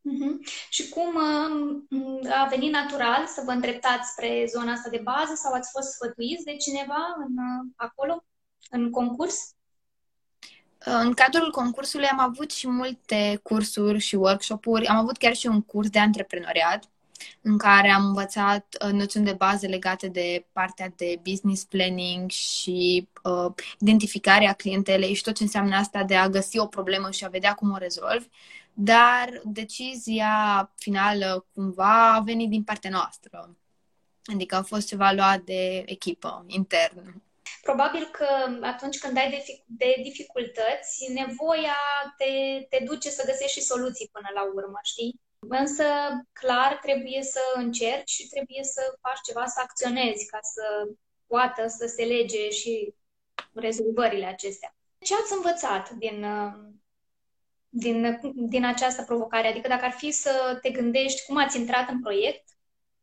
Uh-huh. 0.00 0.38
Și 0.68 0.88
cum 0.88 1.14
uh, 1.14 2.30
a 2.30 2.46
venit 2.48 2.72
natural 2.72 3.26
să 3.26 3.42
vă 3.44 3.50
îndreptați 3.50 4.10
spre 4.10 4.44
zona 4.48 4.72
asta 4.72 4.88
de 4.90 5.00
bază 5.02 5.34
sau 5.34 5.52
ați 5.52 5.70
fost 5.70 5.90
sfătuiți 5.90 6.44
de 6.44 6.56
cineva 6.56 7.16
în, 7.16 7.32
uh, 7.32 7.72
acolo, 7.76 8.24
în 8.70 8.90
concurs? 8.90 9.54
În 10.78 11.14
cadrul 11.14 11.50
concursului 11.50 12.06
am 12.06 12.18
avut 12.18 12.50
și 12.50 12.68
multe 12.68 13.40
cursuri 13.42 13.98
și 13.98 14.14
workshop-uri. 14.14 14.86
Am 14.86 14.96
avut 14.96 15.16
chiar 15.16 15.34
și 15.34 15.46
un 15.46 15.62
curs 15.62 15.88
de 15.88 15.98
antreprenoriat 15.98 16.90
în 17.42 17.58
care 17.58 17.90
am 17.90 18.04
învățat 18.04 18.76
uh, 18.84 18.92
noțiuni 18.92 19.26
de 19.26 19.32
bază 19.32 19.66
legate 19.66 20.08
de 20.08 20.46
partea 20.52 20.92
de 20.96 21.20
business 21.22 21.64
planning 21.64 22.30
și 22.30 23.08
uh, 23.22 23.52
identificarea 23.78 24.52
clientelei 24.52 25.14
și 25.14 25.22
tot 25.22 25.34
ce 25.34 25.42
înseamnă 25.42 25.76
asta 25.76 26.04
de 26.04 26.14
a 26.16 26.28
găsi 26.28 26.58
o 26.58 26.66
problemă 26.66 27.10
și 27.10 27.24
a 27.24 27.28
vedea 27.28 27.54
cum 27.54 27.70
o 27.70 27.76
rezolvi. 27.76 28.26
Dar 28.72 29.40
decizia 29.44 30.72
finală 30.76 31.46
cumva 31.54 32.12
a 32.12 32.20
venit 32.20 32.50
din 32.50 32.64
partea 32.64 32.90
noastră. 32.90 33.56
Adică 34.24 34.56
a 34.56 34.62
fost 34.62 34.86
ceva 34.86 35.12
luat 35.12 35.40
de 35.40 35.82
echipă, 35.86 36.44
intern. 36.46 37.22
Probabil 37.62 38.08
că 38.12 38.26
atunci 38.60 38.98
când 38.98 39.16
ai 39.16 39.30
de, 39.30 39.62
de 39.66 40.00
dificultăți, 40.02 41.12
nevoia 41.12 41.76
te, 42.16 42.62
te 42.68 42.84
duce 42.84 43.10
să 43.10 43.26
găsești 43.26 43.58
și 43.58 43.64
soluții 43.64 44.08
până 44.12 44.28
la 44.34 44.42
urmă, 44.44 44.78
știi? 44.82 45.20
Însă, 45.48 45.84
clar, 46.32 46.78
trebuie 46.82 47.22
să 47.22 47.40
încerci 47.54 48.10
și 48.10 48.28
trebuie 48.28 48.62
să 48.62 48.98
faci 49.00 49.20
ceva, 49.26 49.46
să 49.46 49.60
acționezi 49.62 50.26
ca 50.26 50.38
să 50.42 50.64
poată 51.26 51.66
să 51.66 51.86
se 51.86 52.04
lege 52.04 52.50
și 52.50 52.94
rezolvările 53.54 54.26
acestea. 54.26 54.74
Ce 54.98 55.14
ați 55.14 55.32
învățat 55.32 55.90
din, 55.90 56.24
din, 57.70 58.20
din 58.34 58.64
această 58.64 59.02
provocare? 59.02 59.48
Adică 59.48 59.68
dacă 59.68 59.84
ar 59.84 59.92
fi 59.92 60.10
să 60.10 60.58
te 60.62 60.70
gândești 60.70 61.24
cum 61.26 61.36
ați 61.36 61.58
intrat 61.58 61.88
în 61.88 62.00
proiect 62.00 62.44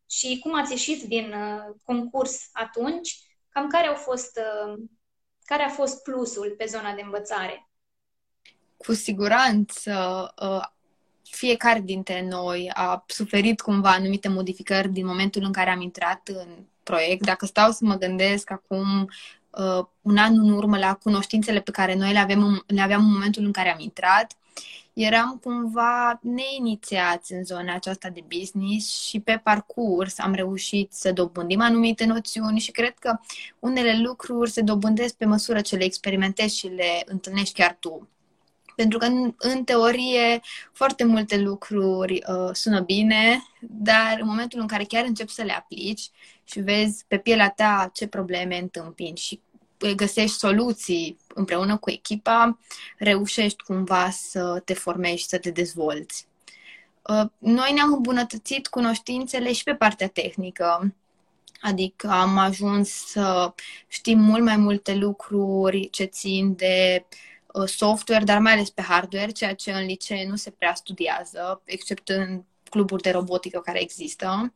și 0.10 0.40
cum 0.40 0.56
ați 0.56 0.72
ieșit 0.72 1.04
din 1.04 1.34
uh, 1.34 1.76
concurs 1.84 2.50
atunci, 2.52 3.20
cam 3.50 3.68
care 3.68 3.88
au 3.88 3.96
fost, 3.96 4.40
uh, 4.40 4.84
care 5.46 5.64
a 5.64 5.70
fost 5.70 6.04
plusul 6.04 6.54
pe 6.58 6.66
zona 6.66 6.94
de 6.94 7.02
învățare? 7.02 7.70
Cu 8.78 8.94
siguranță, 8.94 10.34
uh, 10.42 10.66
fiecare 11.24 11.80
dintre 11.80 12.28
noi 12.28 12.72
a 12.74 13.04
suferit 13.08 13.62
cumva 13.62 13.92
anumite 13.92 14.28
modificări 14.28 14.90
din 14.90 15.06
momentul 15.06 15.44
în 15.44 15.52
care 15.52 15.70
am 15.70 15.82
intrat 15.82 16.28
în 16.28 16.48
proiect. 16.84 17.26
Dacă 17.26 17.46
stau 17.46 17.72
să 17.72 17.86
mă 17.86 17.96
gândesc 17.96 18.52
acum 18.52 19.10
uh, 19.50 19.86
un 20.02 20.18
an 20.18 20.40
în 20.40 20.50
urmă 20.50 20.78
la 20.78 20.94
cunoștințele 20.96 21.60
pe 21.60 21.72
care 21.72 21.96
noi 21.96 22.12
le, 22.12 22.20
avem, 22.20 22.64
le 22.68 22.82
aveam 22.82 23.02
în 23.06 23.12
momentul 23.12 23.44
în 23.44 23.52
care 23.52 23.74
am 23.74 23.80
intrat, 23.80 24.34
eram 24.98 25.39
cumva 25.44 26.20
neinițiați 26.22 27.34
în 27.34 27.44
zona 27.44 27.74
aceasta 27.74 28.10
de 28.10 28.24
business 28.38 29.01
și 29.08 29.20
pe 29.20 29.42
parcurs 29.44 30.20
am 30.20 30.34
reușit 30.34 30.94
să 30.94 31.12
dobândim 31.12 31.62
anumite 31.62 32.06
noțiuni 32.06 32.60
și 32.60 32.72
cred 32.72 32.94
că 33.00 33.18
unele 33.60 34.00
lucruri 34.00 34.50
se 34.51 34.62
dobândesc 34.62 35.16
pe 35.16 35.25
măsură 35.25 35.62
ce 35.62 35.75
le 35.75 35.84
experimentezi 35.84 36.58
și 36.58 36.68
le 36.68 37.04
întâlnești 37.06 37.54
chiar 37.54 37.77
tu. 37.80 38.10
Pentru 38.75 38.98
că, 38.98 39.06
în, 39.06 39.34
în 39.38 39.63
teorie, 39.63 40.42
foarte 40.74 41.04
multe 41.04 41.38
lucruri 41.38 42.24
uh, 42.27 42.50
sună 42.54 42.80
bine, 42.80 43.44
dar 43.62 44.18
în 44.22 44.27
momentul 44.27 44.60
în 44.60 44.68
care 44.68 44.84
chiar 44.84 45.06
începi 45.06 45.32
să 45.32 45.44
le 45.44 45.51
aplici 45.51 46.10
și 46.44 46.60
vezi 46.60 47.06
pe 47.08 47.18
pielea 47.18 47.50
ta 47.50 47.89
ce 47.94 48.08
probleme 48.08 48.60
întâmpini 48.60 49.18
și 49.18 49.42
găsești 49.96 50.38
soluții 50.38 51.17
împreună 51.27 51.77
cu 51.77 51.89
echipa, 51.89 52.60
reușești 52.98 53.63
cumva 53.63 54.10
să 54.10 54.62
te 54.65 54.74
formezi 54.74 55.22
și 55.22 55.27
să 55.27 55.38
te 55.38 55.51
dezvolți. 55.51 56.27
Uh, 57.01 57.25
noi 57.38 57.72
ne-am 57.74 57.93
îmbunătățit 57.93 58.67
cunoștințele 58.67 59.53
și 59.53 59.63
pe 59.63 59.75
partea 59.75 60.07
tehnică, 60.07 60.96
adică 61.62 62.07
am 62.07 62.38
ajuns 62.38 62.89
să 62.89 63.53
știm 63.88 64.19
mult 64.19 64.43
mai 64.43 64.57
multe 64.57 64.96
lucruri 64.96 65.89
ce 65.89 66.03
țin 66.03 66.55
de 66.55 67.05
uh, 67.53 67.67
software, 67.67 68.24
dar 68.24 68.39
mai 68.39 68.51
ales 68.51 68.69
pe 68.69 68.81
hardware, 68.81 69.31
ceea 69.31 69.55
ce 69.55 69.72
în 69.72 69.86
licee 69.86 70.27
nu 70.27 70.36
se 70.36 70.51
prea 70.51 70.74
studiază, 70.74 71.62
except 71.65 72.10
în 72.10 72.43
cluburi 72.69 73.01
de 73.01 73.12
robotică 73.12 73.60
care 73.60 73.81
există. 73.81 74.53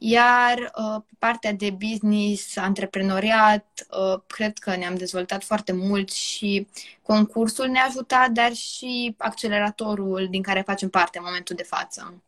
Iar 0.00 0.72
uh, 0.76 1.02
partea 1.18 1.52
de 1.52 1.70
business, 1.70 2.56
antreprenoriat, 2.56 3.86
uh, 3.90 4.20
cred 4.26 4.58
că 4.58 4.76
ne-am 4.76 4.94
dezvoltat 4.94 5.44
foarte 5.44 5.72
mult 5.72 6.10
și 6.10 6.66
concursul 7.02 7.66
ne-a 7.66 7.84
ajutat, 7.84 8.30
dar 8.30 8.52
și 8.52 9.14
acceleratorul 9.18 10.26
din 10.30 10.42
care 10.42 10.60
facem 10.60 10.88
parte 10.88 11.18
în 11.18 11.24
momentul 11.26 11.56
de 11.56 11.62
față. 11.62 12.22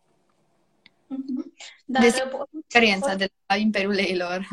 Mm-hmm. 1.10 1.54
Dar, 1.84 2.02
deci, 2.02 2.14
experiența 2.58 3.14
de 3.14 3.30
la 3.46 3.56
Imperiul 3.56 3.92
Leilor. 3.92 4.48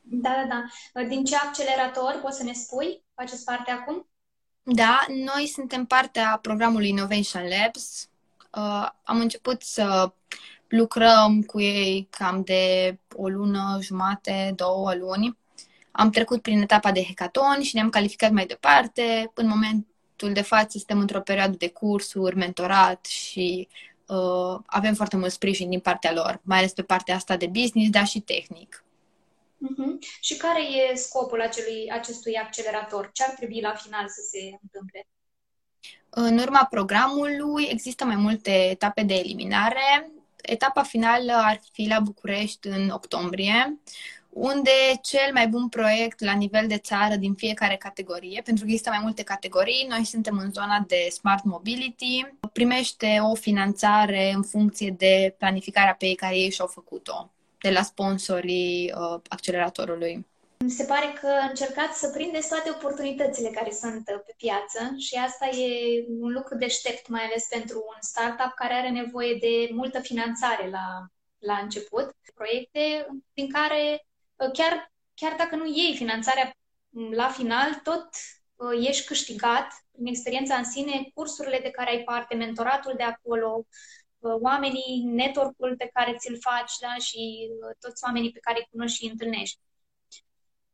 Da, 0.00 0.44
da, 0.48 0.64
da. 0.92 1.02
Din 1.02 1.24
ce 1.24 1.36
accelerator 1.36 2.18
poți 2.22 2.36
să 2.36 2.42
ne 2.42 2.52
spui? 2.52 3.02
Faceți 3.14 3.44
parte 3.44 3.70
acum? 3.70 4.06
Da, 4.62 5.04
noi 5.08 5.46
suntem 5.46 5.84
partea 5.84 6.38
programului 6.42 6.88
Innovation 6.88 7.42
Labs. 7.48 8.08
Uh, 8.54 8.88
am 9.04 9.20
început 9.20 9.62
să 9.62 10.12
lucrăm 10.72 11.42
cu 11.42 11.60
ei 11.60 12.08
cam 12.10 12.42
de 12.44 12.96
o 13.16 13.28
lună, 13.28 13.78
jumate, 13.80 14.52
două 14.56 14.94
luni. 14.94 15.38
Am 15.90 16.10
trecut 16.10 16.42
prin 16.42 16.60
etapa 16.60 16.92
de 16.92 17.04
hackathon 17.04 17.62
și 17.62 17.74
ne-am 17.74 17.90
calificat 17.90 18.30
mai 18.30 18.46
departe. 18.46 19.30
În 19.34 19.48
momentul 19.48 20.32
de 20.32 20.42
față 20.42 20.78
suntem 20.78 20.98
într-o 20.98 21.20
perioadă 21.20 21.56
de 21.56 21.68
cursuri, 21.68 22.36
mentorat 22.36 23.06
și 23.06 23.68
uh, 24.06 24.60
avem 24.66 24.94
foarte 24.94 25.16
mult 25.16 25.32
sprijin 25.32 25.68
din 25.70 25.80
partea 25.80 26.12
lor, 26.12 26.40
mai 26.42 26.58
ales 26.58 26.72
pe 26.72 26.82
partea 26.82 27.14
asta 27.14 27.36
de 27.36 27.46
business, 27.46 27.90
dar 27.90 28.06
și 28.06 28.20
tehnic. 28.20 28.84
Uh-huh. 29.62 30.20
Și 30.20 30.36
care 30.36 30.62
e 30.62 30.94
scopul 30.94 31.40
acelui, 31.40 31.90
acestui 31.90 32.36
accelerator? 32.36 33.10
Ce 33.12 33.22
ar 33.22 33.34
trebui 33.34 33.60
la 33.60 33.74
final 33.74 34.08
să 34.08 34.20
se 34.30 34.58
întâmple? 34.62 35.06
În 36.10 36.38
urma 36.38 36.66
programului 36.70 37.68
există 37.70 38.04
mai 38.04 38.16
multe 38.16 38.50
etape 38.50 39.02
de 39.02 39.14
eliminare. 39.14 40.10
Etapa 40.42 40.82
finală 40.82 41.32
ar 41.32 41.60
fi 41.72 41.86
la 41.86 42.00
București 42.00 42.68
în 42.68 42.88
octombrie, 42.88 43.80
unde 44.28 44.70
cel 45.02 45.32
mai 45.32 45.48
bun 45.48 45.68
proiect 45.68 46.20
la 46.20 46.32
nivel 46.32 46.66
de 46.66 46.78
țară 46.78 47.16
din 47.16 47.34
fiecare 47.34 47.76
categorie, 47.76 48.40
pentru 48.44 48.64
că 48.64 48.70
există 48.70 48.90
mai 48.90 49.00
multe 49.02 49.22
categorii, 49.22 49.86
noi 49.88 50.04
suntem 50.04 50.38
în 50.38 50.52
zona 50.52 50.84
de 50.86 51.08
Smart 51.10 51.44
Mobility, 51.44 52.26
primește 52.52 53.18
o 53.30 53.34
finanțare 53.34 54.32
în 54.34 54.42
funcție 54.42 54.90
de 54.90 55.34
planificarea 55.38 55.94
pe 55.94 56.14
care 56.14 56.36
ei 56.36 56.50
și-au 56.50 56.66
făcut-o 56.66 57.30
de 57.58 57.70
la 57.70 57.82
sponsorii 57.82 58.92
uh, 58.96 59.20
acceleratorului. 59.28 60.26
Mi 60.62 60.70
se 60.70 60.84
pare 60.84 61.12
că 61.20 61.28
încercați 61.48 61.98
să 61.98 62.10
prindeți 62.10 62.48
toate 62.48 62.70
oportunitățile 62.70 63.48
care 63.48 63.70
sunt 63.70 64.08
uh, 64.08 64.20
pe 64.26 64.34
piață 64.36 64.94
și 64.98 65.14
asta 65.14 65.46
e 65.46 66.04
un 66.08 66.32
lucru 66.32 66.56
deștept, 66.56 67.08
mai 67.08 67.22
ales 67.22 67.46
pentru 67.48 67.76
un 67.76 68.00
startup 68.00 68.52
care 68.54 68.74
are 68.74 68.90
nevoie 68.90 69.34
de 69.34 69.68
multă 69.72 70.00
finanțare 70.00 70.70
la, 70.70 71.06
la 71.38 71.58
început. 71.58 72.16
Proiecte 72.34 73.06
din 73.32 73.50
care 73.50 74.06
uh, 74.36 74.50
chiar, 74.52 74.92
chiar 75.14 75.34
dacă 75.36 75.56
nu 75.56 75.66
iei 75.66 75.96
finanțarea 75.96 76.56
mm, 76.88 77.12
la 77.12 77.28
final, 77.28 77.80
tot 77.82 78.08
uh, 78.54 78.86
ești 78.88 79.06
câștigat 79.06 79.66
prin 79.92 80.06
experiența 80.06 80.54
în 80.54 80.64
sine, 80.64 81.10
cursurile 81.14 81.58
de 81.58 81.70
care 81.70 81.90
ai 81.90 82.02
parte, 82.02 82.34
mentoratul 82.34 82.94
de 82.96 83.02
acolo, 83.02 83.66
oamenii, 84.20 85.02
network-ul 85.04 85.74
pe 85.76 85.90
care 85.92 86.16
ți-l 86.16 86.38
faci 86.40 86.72
da? 86.80 86.94
și 86.94 87.50
toți 87.80 88.04
oamenii 88.04 88.32
pe 88.32 88.38
care 88.38 88.58
îi 88.58 88.68
cunoști 88.70 88.96
și 88.96 89.04
îi 89.04 89.10
întâlnești. 89.10 89.58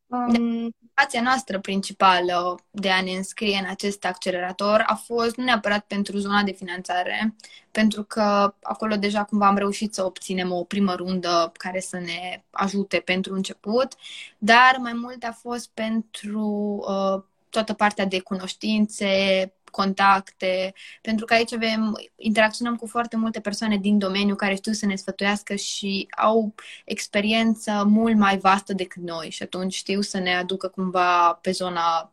Motivația 0.09 1.23
noastră 1.23 1.61
principală 1.61 2.59
de 2.71 2.91
a 2.91 3.03
ne 3.03 3.11
înscrie 3.11 3.59
în 3.59 3.69
acest 3.69 4.05
accelerator 4.05 4.85
a 4.87 4.95
fost 4.95 5.37
nu 5.37 5.45
neapărat 5.45 5.85
pentru 5.87 6.19
zona 6.19 6.43
de 6.43 6.53
finanțare, 6.53 7.35
pentru 7.71 8.03
că 8.03 8.55
acolo 8.63 8.97
deja 8.97 9.25
cumva 9.25 9.47
am 9.47 9.57
reușit 9.57 9.95
să 9.95 10.05
obținem 10.05 10.53
o 10.53 10.65
primă 10.65 10.95
rundă 10.95 11.53
care 11.57 11.81
să 11.81 11.99
ne 11.99 12.43
ajute 12.51 12.99
pentru 12.99 13.35
început, 13.35 13.95
dar 14.39 14.77
mai 14.81 14.93
mult 14.93 15.25
a 15.25 15.33
fost 15.33 15.71
pentru 15.75 16.47
uh, 16.89 17.23
toată 17.51 17.73
partea 17.73 18.05
de 18.05 18.21
cunoștințe, 18.21 19.53
contacte, 19.69 20.75
pentru 21.03 21.25
că 21.25 21.35
aici 21.35 21.53
avem, 21.53 22.01
interacționăm 22.17 22.77
cu 22.77 22.87
foarte 22.87 23.17
multe 23.17 23.41
persoane 23.41 23.77
din 23.77 23.99
domeniu 23.99 24.35
care 24.35 24.55
știu 24.55 24.73
să 24.73 24.87
ne 24.87 24.97
sfătuiască 24.97 25.55
și 25.55 26.07
au 26.17 26.55
experiență 26.85 27.85
mult 27.87 28.17
mai 28.17 28.39
vastă 28.39 28.73
decât 28.73 29.03
noi 29.03 29.31
și 29.31 29.43
atunci 29.43 29.75
știu 29.75 30.01
să 30.01 30.19
ne 30.19 30.37
aducă 30.37 30.69
cumva 30.69 31.33
pe 31.33 31.51
zona, 31.51 32.13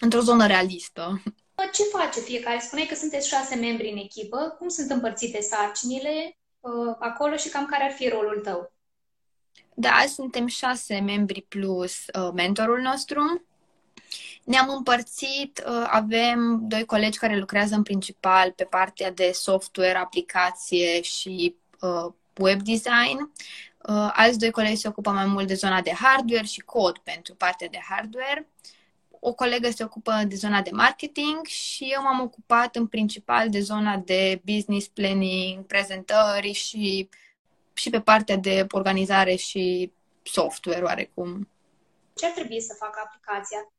într-o 0.00 0.20
zonă 0.20 0.46
realistă. 0.46 1.22
Ce 1.72 1.82
face 1.82 2.20
fiecare? 2.20 2.58
Spuneai 2.58 2.86
că 2.86 2.94
sunteți 2.94 3.28
șase 3.28 3.54
membri 3.54 3.90
în 3.90 3.96
echipă. 3.96 4.54
Cum 4.58 4.68
sunt 4.68 4.90
împărțite 4.90 5.40
sarcinile 5.40 6.38
uh, 6.60 6.96
acolo 6.98 7.36
și 7.36 7.48
cam 7.48 7.66
care 7.66 7.84
ar 7.84 7.90
fi 7.90 8.08
rolul 8.08 8.40
tău? 8.44 8.72
Da, 9.74 10.04
suntem 10.08 10.46
șase 10.46 11.00
membri 11.00 11.42
plus 11.48 11.94
uh, 11.94 12.30
mentorul 12.34 12.80
nostru. 12.80 13.47
Ne-am 14.48 14.68
împărțit, 14.68 15.62
uh, 15.66 15.86
avem 15.86 16.60
doi 16.62 16.84
colegi 16.84 17.18
care 17.18 17.36
lucrează 17.36 17.74
în 17.74 17.82
principal 17.82 18.52
pe 18.52 18.64
partea 18.64 19.10
de 19.10 19.30
software, 19.32 19.98
aplicație 19.98 21.02
și 21.02 21.56
uh, 21.80 22.12
web 22.38 22.62
design. 22.62 23.32
Uh, 23.88 24.10
alți 24.12 24.38
doi 24.38 24.50
colegi 24.50 24.76
se 24.76 24.88
ocupă 24.88 25.10
mai 25.10 25.26
mult 25.26 25.46
de 25.46 25.54
zona 25.54 25.80
de 25.80 25.92
hardware 25.92 26.44
și 26.44 26.60
cod 26.60 26.98
pentru 26.98 27.34
partea 27.34 27.68
de 27.68 27.78
hardware. 27.88 28.48
O 29.20 29.32
colegă 29.32 29.70
se 29.70 29.84
ocupă 29.84 30.22
de 30.28 30.34
zona 30.34 30.62
de 30.62 30.70
marketing 30.72 31.46
și 31.46 31.88
eu 31.94 32.02
m-am 32.02 32.20
ocupat 32.20 32.76
în 32.76 32.86
principal 32.86 33.50
de 33.50 33.60
zona 33.60 33.96
de 33.96 34.40
business 34.44 34.86
planning, 34.86 35.64
prezentări 35.64 36.52
și, 36.52 37.08
și 37.72 37.90
pe 37.90 38.00
partea 38.00 38.36
de 38.36 38.66
organizare 38.70 39.34
și 39.34 39.92
software 40.22 40.84
oarecum. 40.84 41.48
Ce 42.14 42.26
ar 42.26 42.32
trebui 42.32 42.60
să 42.60 42.74
facă 42.78 43.00
aplicația? 43.04 43.72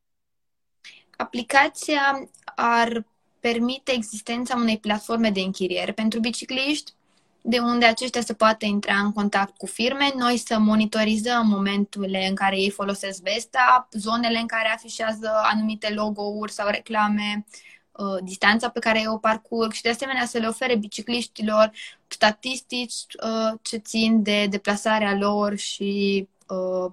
Aplicația 1.22 2.30
ar 2.56 3.06
permite 3.40 3.92
existența 3.94 4.56
unei 4.56 4.78
platforme 4.78 5.30
de 5.30 5.40
închiriere 5.40 5.92
pentru 5.92 6.20
bicicliști, 6.20 6.94
de 7.42 7.60
unde 7.60 7.86
aceștia 7.86 8.22
să 8.22 8.34
poată 8.34 8.66
intra 8.66 8.96
în 8.96 9.12
contact 9.12 9.58
cu 9.58 9.66
firme, 9.66 10.12
noi 10.16 10.38
să 10.38 10.60
monitorizăm 10.60 11.48
momenturile 11.48 12.28
în 12.28 12.36
care 12.36 12.58
ei 12.58 12.70
folosesc 12.70 13.22
Vesta, 13.22 13.88
zonele 13.92 14.38
în 14.38 14.48
care 14.48 14.74
afișează 14.76 15.32
anumite 15.44 15.94
logo-uri 15.94 16.52
sau 16.52 16.68
reclame, 16.68 17.46
uh, 17.92 18.18
distanța 18.24 18.70
pe 18.70 18.80
care 18.80 19.00
ei 19.00 19.08
o 19.08 19.18
parcurg 19.18 19.72
și 19.72 19.82
de 19.82 19.90
asemenea 19.90 20.26
să 20.26 20.38
le 20.38 20.48
ofere 20.48 20.76
bicicliștilor 20.76 21.72
statistici 22.08 23.06
uh, 23.24 23.60
ce 23.62 23.78
țin 23.78 24.24
de 24.24 24.46
deplasarea 24.46 25.16
lor 25.16 25.58
și 25.58 26.28
uh, 26.48 26.92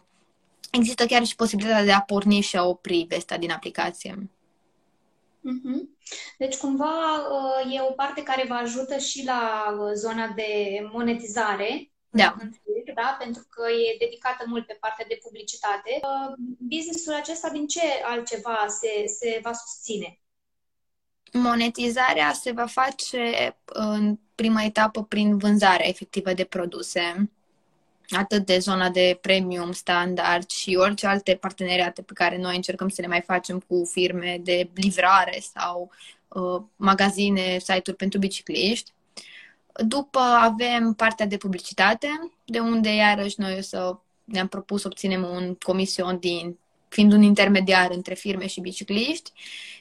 există 0.70 1.06
chiar 1.06 1.24
și 1.24 1.34
posibilitatea 1.34 1.84
de 1.84 1.92
a 1.92 2.00
porni 2.00 2.40
și 2.40 2.56
a 2.56 2.64
opri 2.64 3.06
Vesta 3.08 3.36
din 3.36 3.50
aplicație. 3.50 4.30
Mm-hmm. 5.46 5.96
Deci, 6.38 6.56
cumva, 6.56 7.16
uh, 7.30 7.74
e 7.74 7.80
o 7.80 7.92
parte 7.92 8.22
care 8.22 8.44
vă 8.48 8.54
ajută 8.54 8.98
și 8.98 9.24
la 9.24 9.74
uh, 9.80 9.90
zona 9.94 10.28
de 10.28 10.80
monetizare, 10.92 11.90
da. 12.10 12.36
da? 12.94 13.16
pentru 13.18 13.46
că 13.50 13.62
e 13.70 13.96
dedicată 13.98 14.44
mult 14.46 14.66
pe 14.66 14.76
partea 14.80 15.04
de 15.08 15.18
publicitate. 15.22 16.00
Uh, 16.02 16.34
businessul 16.58 17.14
acesta 17.14 17.48
din 17.48 17.66
ce 17.66 17.80
altceva 18.04 18.66
se, 18.68 19.06
se 19.06 19.40
va 19.42 19.52
susține? 19.52 20.20
Monetizarea 21.32 22.32
se 22.32 22.52
va 22.52 22.66
face 22.66 23.56
în 23.66 24.18
prima 24.34 24.62
etapă 24.62 25.02
prin 25.02 25.38
vânzarea 25.38 25.88
efectivă 25.88 26.32
de 26.32 26.44
produse 26.44 27.30
atât 28.08 28.46
de 28.46 28.58
zona 28.58 28.90
de 28.90 29.18
premium, 29.20 29.72
standard 29.72 30.50
și 30.50 30.74
orice 30.74 31.06
alte 31.06 31.34
parteneriate 31.34 32.02
pe 32.02 32.12
care 32.12 32.38
noi 32.38 32.56
încercăm 32.56 32.88
să 32.88 33.00
le 33.00 33.06
mai 33.06 33.20
facem 33.20 33.58
cu 33.68 33.88
firme 33.92 34.40
de 34.42 34.70
livrare 34.74 35.42
sau 35.54 35.90
uh, 36.28 36.62
magazine, 36.76 37.58
site-uri 37.58 37.96
pentru 37.96 38.18
bicicliști. 38.18 38.92
După 39.84 40.18
avem 40.18 40.92
partea 40.92 41.26
de 41.26 41.36
publicitate, 41.36 42.08
de 42.44 42.58
unde 42.58 42.94
iarăși 42.94 43.40
noi 43.40 43.56
o 43.58 43.60
să 43.60 43.96
ne-am 44.24 44.48
propus 44.48 44.80
să 44.80 44.86
obținem 44.86 45.22
un 45.22 45.54
comision 45.54 46.18
din 46.18 46.58
fiind 46.88 47.12
un 47.12 47.22
intermediar 47.22 47.90
între 47.90 48.14
firme 48.14 48.46
și 48.46 48.60
bicicliști. 48.60 49.32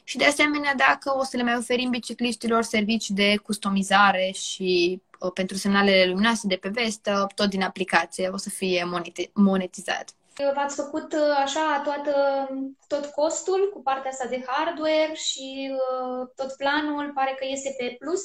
Și 0.04 0.18
de 0.18 0.26
asemenea, 0.26 0.76
dacă 0.76 1.18
o 1.18 1.24
să 1.24 1.38
le 1.38 1.44
mai 1.44 1.56
oferim 1.58 1.90
bicicliștilor 1.90 2.64
servicii 2.64 3.16
de 3.16 3.36
customizare 3.36 4.32
și 4.34 5.02
uh, 5.14 5.14
pentru 5.30 5.58
semnalele 5.58 6.06
luminoase 6.06 6.48
de 6.48 6.56
pe 6.56 6.70
vestă, 6.70 7.28
tot 7.36 7.50
din 7.50 7.62
aplicație 7.62 8.28
o 8.28 8.38
să 8.38 8.50
fie 8.50 8.90
monetizat. 9.34 10.16
V-ați 10.56 10.76
făcut 10.76 11.14
uh, 11.14 11.20
așa 11.44 11.82
toată, 11.84 12.14
tot 12.88 13.06
costul 13.06 13.70
cu 13.74 13.82
partea 13.82 14.12
asta 14.12 14.28
de 14.28 14.44
hardware 14.48 15.14
și 15.14 15.72
uh, 15.72 16.28
tot 16.36 16.56
planul 16.58 17.12
pare 17.14 17.36
că 17.40 17.46
iese 17.50 17.76
pe 17.78 17.96
plus? 18.00 18.22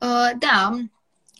Uh, 0.00 0.38
da, 0.38 0.70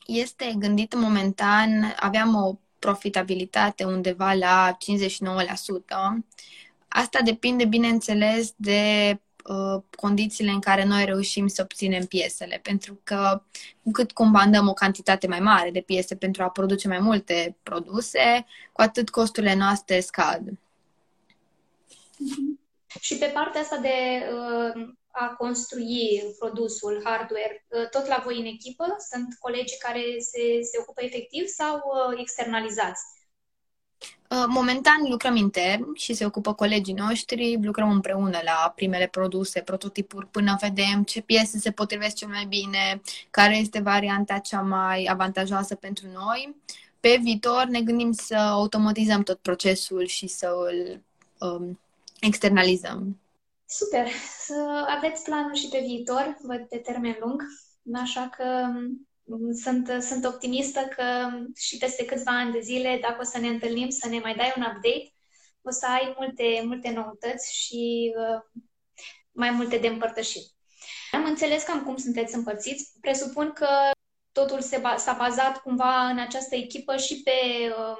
este 0.06 0.54
gândit 0.58 0.94
momentan, 0.94 1.94
aveam 2.00 2.34
o 2.34 2.58
profitabilitate 2.78 3.84
undeva 3.84 4.32
la 4.32 4.76
59%. 4.76 4.76
Asta 6.88 7.20
depinde, 7.24 7.64
bineînțeles, 7.64 8.52
de 8.56 9.20
uh, 9.48 9.82
condițiile 9.96 10.50
în 10.50 10.60
care 10.60 10.84
noi 10.84 11.04
reușim 11.04 11.46
să 11.46 11.62
obținem 11.62 12.04
piesele, 12.04 12.60
pentru 12.62 13.00
că 13.04 13.42
cu 13.82 13.90
cât 13.90 14.12
comandăm 14.12 14.68
o 14.68 14.72
cantitate 14.72 15.26
mai 15.26 15.40
mare 15.40 15.70
de 15.70 15.80
piese 15.80 16.16
pentru 16.16 16.42
a 16.42 16.48
produce 16.48 16.88
mai 16.88 16.98
multe 16.98 17.56
produse, 17.62 18.46
cu 18.72 18.80
atât 18.80 19.10
costurile 19.10 19.54
noastre 19.54 20.00
scad. 20.00 20.40
Mm-hmm. 20.40 22.56
Și 23.00 23.16
pe 23.16 23.30
partea 23.34 23.60
asta 23.60 23.76
de 23.76 24.22
uh, 24.32 24.88
a 25.10 25.34
construi 25.38 26.34
produsul, 26.38 27.00
hardware, 27.04 27.66
uh, 27.68 27.88
tot 27.90 28.06
la 28.06 28.22
voi 28.24 28.38
în 28.38 28.44
echipă? 28.44 28.96
Sunt 29.10 29.36
colegii 29.38 29.78
care 29.78 30.02
se, 30.18 30.62
se 30.62 30.78
ocupă 30.80 31.04
efectiv 31.04 31.46
sau 31.46 31.76
uh, 31.76 32.20
externalizați? 32.20 33.02
Uh, 34.30 34.44
momentan 34.48 35.06
lucrăm 35.08 35.36
intern 35.36 35.94
și 35.94 36.14
se 36.14 36.24
ocupă 36.24 36.54
colegii 36.54 36.94
noștri, 36.94 37.58
lucrăm 37.62 37.90
împreună 37.90 38.38
la 38.44 38.72
primele 38.76 39.06
produse, 39.06 39.60
prototipuri, 39.60 40.26
până 40.26 40.56
vedem 40.60 41.02
ce 41.02 41.20
piese 41.20 41.58
se 41.58 41.70
potrivesc 41.70 42.16
cel 42.16 42.28
mai 42.28 42.44
bine, 42.44 43.00
care 43.30 43.56
este 43.56 43.80
varianta 43.80 44.38
cea 44.38 44.60
mai 44.60 45.08
avantajoasă 45.10 45.74
pentru 45.74 46.06
noi. 46.06 46.56
Pe 47.00 47.18
viitor 47.22 47.64
ne 47.64 47.80
gândim 47.80 48.12
să 48.12 48.36
automatizăm 48.36 49.22
tot 49.22 49.38
procesul 49.38 50.06
și 50.06 50.26
să 50.26 50.52
îl 50.70 51.02
um, 51.48 51.80
externalizăm. 52.20 53.20
Super! 53.68 54.06
Să 54.38 54.86
aveți 54.96 55.24
planul 55.24 55.54
și 55.54 55.68
pe 55.68 55.82
viitor, 55.86 56.36
văd 56.42 56.60
pe 56.68 56.76
termen 56.76 57.16
lung. 57.20 57.42
așa 57.94 58.30
că 58.36 58.44
mm, 58.72 59.08
sunt, 59.62 60.02
sunt 60.02 60.24
optimistă 60.24 60.80
că 60.80 61.28
și 61.56 61.76
peste 61.76 62.04
câțiva 62.04 62.38
ani 62.38 62.52
de 62.52 62.60
zile, 62.60 62.98
dacă 63.00 63.16
o 63.20 63.24
să 63.24 63.38
ne 63.38 63.48
întâlnim, 63.48 63.88
să 63.90 64.08
ne 64.08 64.18
mai 64.18 64.34
dai 64.34 64.52
un 64.56 64.62
update, 64.62 65.12
o 65.62 65.70
să 65.70 65.86
ai 65.86 66.14
multe, 66.18 66.62
multe 66.64 66.90
noutăți 66.90 67.54
și 67.56 68.12
uh, 68.16 68.62
mai 69.32 69.50
multe 69.50 69.78
de 69.78 69.86
împărtășit. 69.86 70.42
Am 71.12 71.24
înțeles 71.24 71.62
cam 71.62 71.82
cum 71.84 71.96
sunteți 71.96 72.34
împărțiți. 72.34 72.92
Presupun 73.00 73.52
că 73.52 73.68
totul 74.32 74.60
se 74.60 74.78
ba- 74.78 74.96
s-a 74.96 75.12
bazat 75.12 75.62
cumva 75.62 76.06
în 76.08 76.18
această 76.18 76.54
echipă 76.54 76.96
și 76.96 77.22
pe 77.22 77.30
uh, 77.68 77.96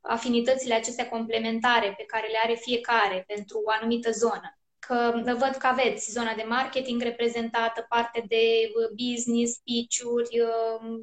afinitățile 0.00 0.74
acestea 0.74 1.08
complementare 1.08 1.94
pe 1.96 2.04
care 2.04 2.26
le 2.28 2.38
are 2.42 2.54
fiecare 2.54 3.24
pentru 3.26 3.62
o 3.64 3.70
anumită 3.70 4.10
zonă. 4.10 4.57
Că 4.88 5.22
văd 5.24 5.54
că 5.58 5.66
aveți 5.66 6.10
zona 6.10 6.34
de 6.34 6.42
marketing 6.42 7.02
reprezentată, 7.02 7.86
parte 7.88 8.24
de 8.28 8.44
uh, 8.68 8.88
business, 9.06 9.60
pitch-uri 9.64 10.40
uh, 10.40 11.00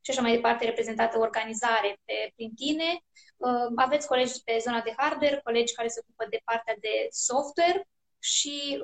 și 0.00 0.10
așa 0.10 0.20
mai 0.20 0.34
departe 0.34 0.64
reprezentată 0.64 1.18
organizare 1.18 2.00
pe, 2.04 2.32
prin 2.34 2.54
tine. 2.54 3.04
Uh, 3.36 3.68
aveți 3.74 4.06
colegi 4.06 4.42
pe 4.44 4.58
zona 4.60 4.80
de 4.80 4.94
hardware, 4.96 5.40
colegi 5.44 5.74
care 5.74 5.88
se 5.88 6.00
ocupă 6.02 6.26
de 6.30 6.40
partea 6.44 6.76
de 6.80 7.06
software 7.10 7.88
și, 8.18 8.82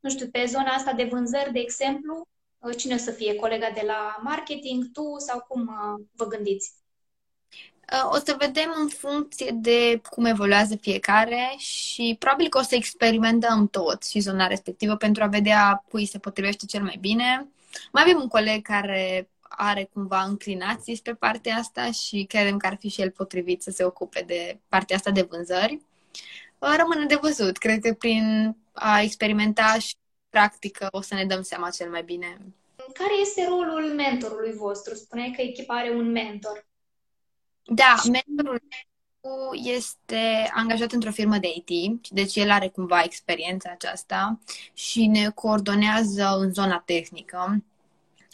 nu 0.00 0.10
știu, 0.10 0.28
pe 0.30 0.44
zona 0.44 0.70
asta 0.72 0.92
de 0.92 1.04
vânzări, 1.04 1.52
de 1.52 1.58
exemplu, 1.58 2.28
cine 2.76 2.94
o 2.94 2.96
să 2.96 3.10
fie? 3.10 3.34
Colega 3.34 3.70
de 3.70 3.82
la 3.86 4.16
marketing, 4.22 4.84
tu 4.92 5.18
sau 5.18 5.40
cum 5.48 5.70
vă 6.12 6.26
gândiți? 6.26 6.83
Uh, 7.92 8.10
o 8.12 8.16
să 8.16 8.36
vedem 8.38 8.74
în 8.80 8.88
funcție 8.88 9.50
de 9.54 10.00
cum 10.10 10.24
evoluează 10.24 10.76
fiecare 10.76 11.54
și 11.56 12.16
probabil 12.18 12.48
că 12.48 12.58
o 12.58 12.62
să 12.62 12.74
experimentăm 12.74 13.68
tot 13.68 14.04
și 14.04 14.20
zona 14.20 14.46
respectivă 14.46 14.96
pentru 14.96 15.22
a 15.22 15.26
vedea 15.26 15.84
cui 15.90 16.06
se 16.06 16.18
potrivește 16.18 16.66
cel 16.66 16.82
mai 16.82 16.96
bine. 17.00 17.48
Mai 17.92 18.02
avem 18.02 18.20
un 18.20 18.28
coleg 18.28 18.62
care 18.62 19.28
are 19.40 19.90
cumva 19.92 20.22
înclinații 20.22 20.94
spre 20.94 21.14
partea 21.14 21.56
asta 21.56 21.90
și 21.90 22.24
credem 22.28 22.56
că 22.56 22.66
ar 22.66 22.76
fi 22.80 22.88
și 22.88 23.00
el 23.00 23.10
potrivit 23.10 23.62
să 23.62 23.70
se 23.70 23.84
ocupe 23.84 24.24
de 24.26 24.58
partea 24.68 24.96
asta 24.96 25.10
de 25.10 25.26
vânzări. 25.30 25.80
Uh, 26.58 26.74
rămâne 26.76 27.06
de 27.06 27.18
văzut. 27.20 27.58
Cred 27.58 27.80
că 27.80 27.92
prin 27.92 28.56
a 28.72 29.00
experimenta 29.00 29.78
și 29.78 29.94
practică 30.30 30.88
o 30.90 31.00
să 31.00 31.14
ne 31.14 31.24
dăm 31.24 31.42
seama 31.42 31.70
cel 31.70 31.90
mai 31.90 32.02
bine. 32.02 32.38
Care 32.92 33.14
este 33.20 33.46
rolul 33.48 33.92
mentorului 33.94 34.52
vostru? 34.52 34.94
Spuneai 34.94 35.32
că 35.36 35.42
echipa 35.42 35.74
are 35.74 35.90
un 35.90 36.10
mentor. 36.10 36.66
Da, 37.66 37.94
mentorul 38.10 38.62
este 39.52 40.50
angajat 40.54 40.92
într-o 40.92 41.10
firmă 41.10 41.38
de 41.38 41.48
IT, 41.64 42.02
deci 42.10 42.36
el 42.36 42.50
are 42.50 42.68
cumva 42.68 43.02
experiența 43.02 43.70
aceasta 43.72 44.38
și 44.72 45.06
ne 45.06 45.30
coordonează 45.30 46.36
în 46.38 46.52
zona 46.52 46.78
tehnică. 46.78 47.62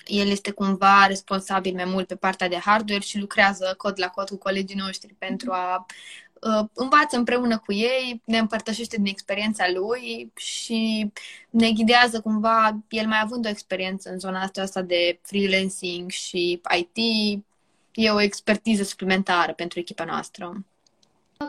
El 0.07 0.29
este 0.29 0.51
cumva 0.51 1.07
responsabil 1.07 1.75
mai 1.75 1.85
mult 1.85 2.07
pe 2.07 2.17
partea 2.17 2.49
de 2.49 2.57
hardware 2.57 3.03
și 3.03 3.19
lucrează 3.19 3.75
cod 3.77 3.95
la 3.97 4.09
cod 4.09 4.29
cu 4.29 4.37
colegii 4.37 4.77
noștri 4.77 5.15
pentru 5.19 5.53
a 5.53 5.87
uh, 6.41 6.69
învață 6.75 7.17
împreună 7.17 7.59
cu 7.59 7.73
ei, 7.73 8.23
ne 8.25 8.39
împărtășește 8.39 8.97
din 8.97 9.07
experiența 9.07 9.65
lui 9.75 10.33
și 10.37 11.13
ne 11.51 11.73
ghidează 11.73 12.21
cumva, 12.21 12.79
el 12.89 13.07
mai 13.07 13.21
având 13.23 13.47
o 13.47 13.49
experiență 13.49 14.11
în 14.11 14.19
zona 14.19 14.43
aceasta 14.43 14.83
de 14.83 15.19
freelancing 15.23 16.11
și 16.11 16.61
IT, 16.79 16.99
e 17.93 18.11
o 18.11 18.21
expertiză 18.21 18.83
suplimentară 18.83 19.53
pentru 19.53 19.79
echipa 19.79 20.05
noastră. 20.05 20.65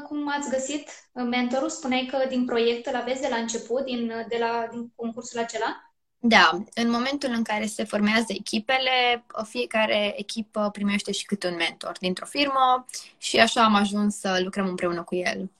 Cum 0.08 0.30
ați 0.30 0.50
găsit 0.50 0.90
mentorul? 1.12 1.70
Spuneai 1.70 2.06
că 2.12 2.26
din 2.30 2.46
proiect 2.46 2.86
îl 2.86 2.96
aveți 2.96 3.22
de 3.22 3.28
la 3.28 3.36
început, 3.36 3.86
din, 3.86 4.26
de 4.28 4.38
la, 4.40 4.68
din 4.72 4.92
concursul 4.96 5.40
acela? 5.40 5.92
Da, 6.24 6.64
în 6.74 6.90
momentul 6.90 7.30
în 7.30 7.44
care 7.44 7.66
se 7.66 7.84
formează 7.84 8.26
echipele, 8.28 9.26
fiecare 9.44 10.14
echipă 10.20 10.70
primește 10.72 11.12
și 11.12 11.26
câte 11.26 11.48
un 11.48 11.56
mentor 11.56 11.98
dintr-o 12.00 12.26
firmă 12.26 12.86
și 13.18 13.40
așa 13.40 13.64
am 13.64 13.76
ajuns 13.76 14.16
să 14.16 14.40
lucrăm 14.44 14.68
împreună 14.68 15.04
cu 15.04 15.16
el. 15.16 15.52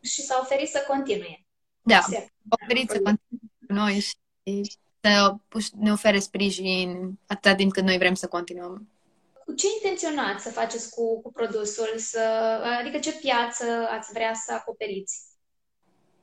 Și 0.00 0.22
s-a 0.22 0.38
oferit 0.42 0.68
să 0.68 0.84
continue. 0.88 1.44
Da, 1.82 2.00
s-a 2.00 2.26
oferit 2.62 2.90
să 2.90 3.00
continue 3.00 3.50
cu 3.66 3.72
noi 3.72 3.98
și 3.98 4.78
să 5.00 5.36
ne 5.78 5.92
ofere 5.92 6.18
sprijin 6.18 7.18
atâta 7.26 7.54
timp 7.54 7.72
cât 7.72 7.84
noi 7.84 7.98
vrem 7.98 8.14
să 8.14 8.28
continuăm 8.28 8.74
cu 8.76 8.91
ce 9.56 9.66
intenționați 9.82 10.42
să 10.42 10.50
faceți 10.50 10.90
cu, 10.90 11.20
cu 11.20 11.32
produsul? 11.32 11.94
Să, 11.96 12.20
adică 12.80 12.98
ce 12.98 13.12
piață 13.12 13.64
ați 13.90 14.12
vrea 14.12 14.34
să 14.34 14.52
acoperiți? 14.52 15.22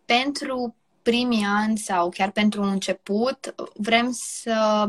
Pentru 0.05 0.75
primii 1.01 1.45
ani 1.45 1.77
sau 1.77 2.09
chiar 2.09 2.31
pentru 2.31 2.61
un 2.61 2.69
început, 2.69 3.55
vrem 3.73 4.11
să 4.11 4.85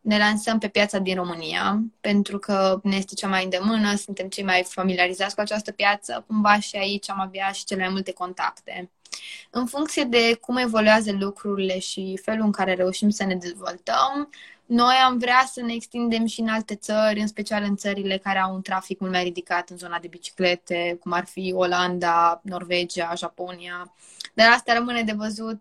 ne 0.00 0.18
lansăm 0.18 0.58
pe 0.58 0.68
piața 0.68 0.98
din 0.98 1.14
România, 1.14 1.82
pentru 2.00 2.38
că 2.38 2.80
ne 2.82 2.96
este 2.96 3.14
cea 3.14 3.28
mai 3.28 3.44
îndemână, 3.44 3.94
suntem 3.94 4.28
cei 4.28 4.44
mai 4.44 4.64
familiarizați 4.68 5.34
cu 5.34 5.40
această 5.40 5.72
piață, 5.72 6.24
cumva 6.26 6.58
și 6.58 6.76
aici 6.76 7.10
am 7.10 7.20
avea 7.20 7.50
și 7.50 7.64
cele 7.64 7.80
mai 7.80 7.92
multe 7.92 8.12
contacte. 8.12 8.90
În 9.50 9.66
funcție 9.66 10.04
de 10.04 10.34
cum 10.40 10.56
evoluează 10.56 11.12
lucrurile 11.12 11.78
și 11.78 12.20
felul 12.22 12.44
în 12.44 12.52
care 12.52 12.74
reușim 12.74 13.10
să 13.10 13.24
ne 13.24 13.34
dezvoltăm, 13.34 14.30
noi 14.66 14.94
am 14.94 15.18
vrea 15.18 15.48
să 15.52 15.62
ne 15.62 15.72
extindem 15.72 16.26
și 16.26 16.40
în 16.40 16.48
alte 16.48 16.74
țări, 16.74 17.20
în 17.20 17.26
special 17.26 17.62
în 17.62 17.76
țările 17.76 18.18
care 18.18 18.38
au 18.38 18.54
un 18.54 18.62
trafic 18.62 19.00
mult 19.00 19.12
mai 19.12 19.22
ridicat 19.22 19.70
în 19.70 19.76
zona 19.76 19.98
de 19.98 20.06
biciclete, 20.06 20.96
cum 21.00 21.12
ar 21.12 21.24
fi 21.24 21.52
Olanda, 21.54 22.40
Norvegia, 22.44 23.12
Japonia. 23.16 23.94
Dar 24.34 24.50
asta 24.50 24.72
rămâne 24.72 25.02
de 25.02 25.12
văzut 25.12 25.60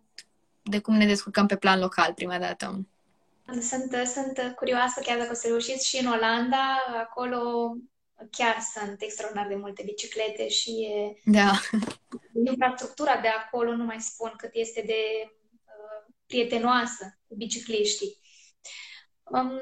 de 0.63 0.79
cum 0.79 0.95
ne 0.95 1.05
descurcăm 1.05 1.45
pe 1.45 1.55
plan 1.55 1.79
local 1.79 2.13
prima 2.13 2.37
dată. 2.37 2.85
Sunt, 3.61 4.07
sunt 4.13 4.53
curioasă 4.55 5.01
chiar 5.05 5.17
dacă 5.17 5.31
o 5.31 5.35
să 5.35 5.47
reușiți 5.47 5.87
și 5.87 5.97
în 5.97 6.11
Olanda, 6.11 6.83
acolo 6.99 7.73
chiar 8.31 8.57
sunt 8.73 9.01
extraordinar 9.01 9.47
de 9.47 9.55
multe 9.55 9.83
biciclete 9.85 10.47
și 10.47 10.69
e... 10.69 11.21
Da. 11.25 11.51
Infrastructura 12.45 13.19
de 13.21 13.27
acolo, 13.27 13.75
nu 13.75 13.83
mai 13.83 13.99
spun 13.99 14.33
cât 14.37 14.49
este 14.53 14.83
de 14.85 15.01
uh, 15.23 16.13
prietenoasă 16.25 17.19
cu 17.27 17.35
bicicliștii. 17.35 18.17
Um, 19.33 19.59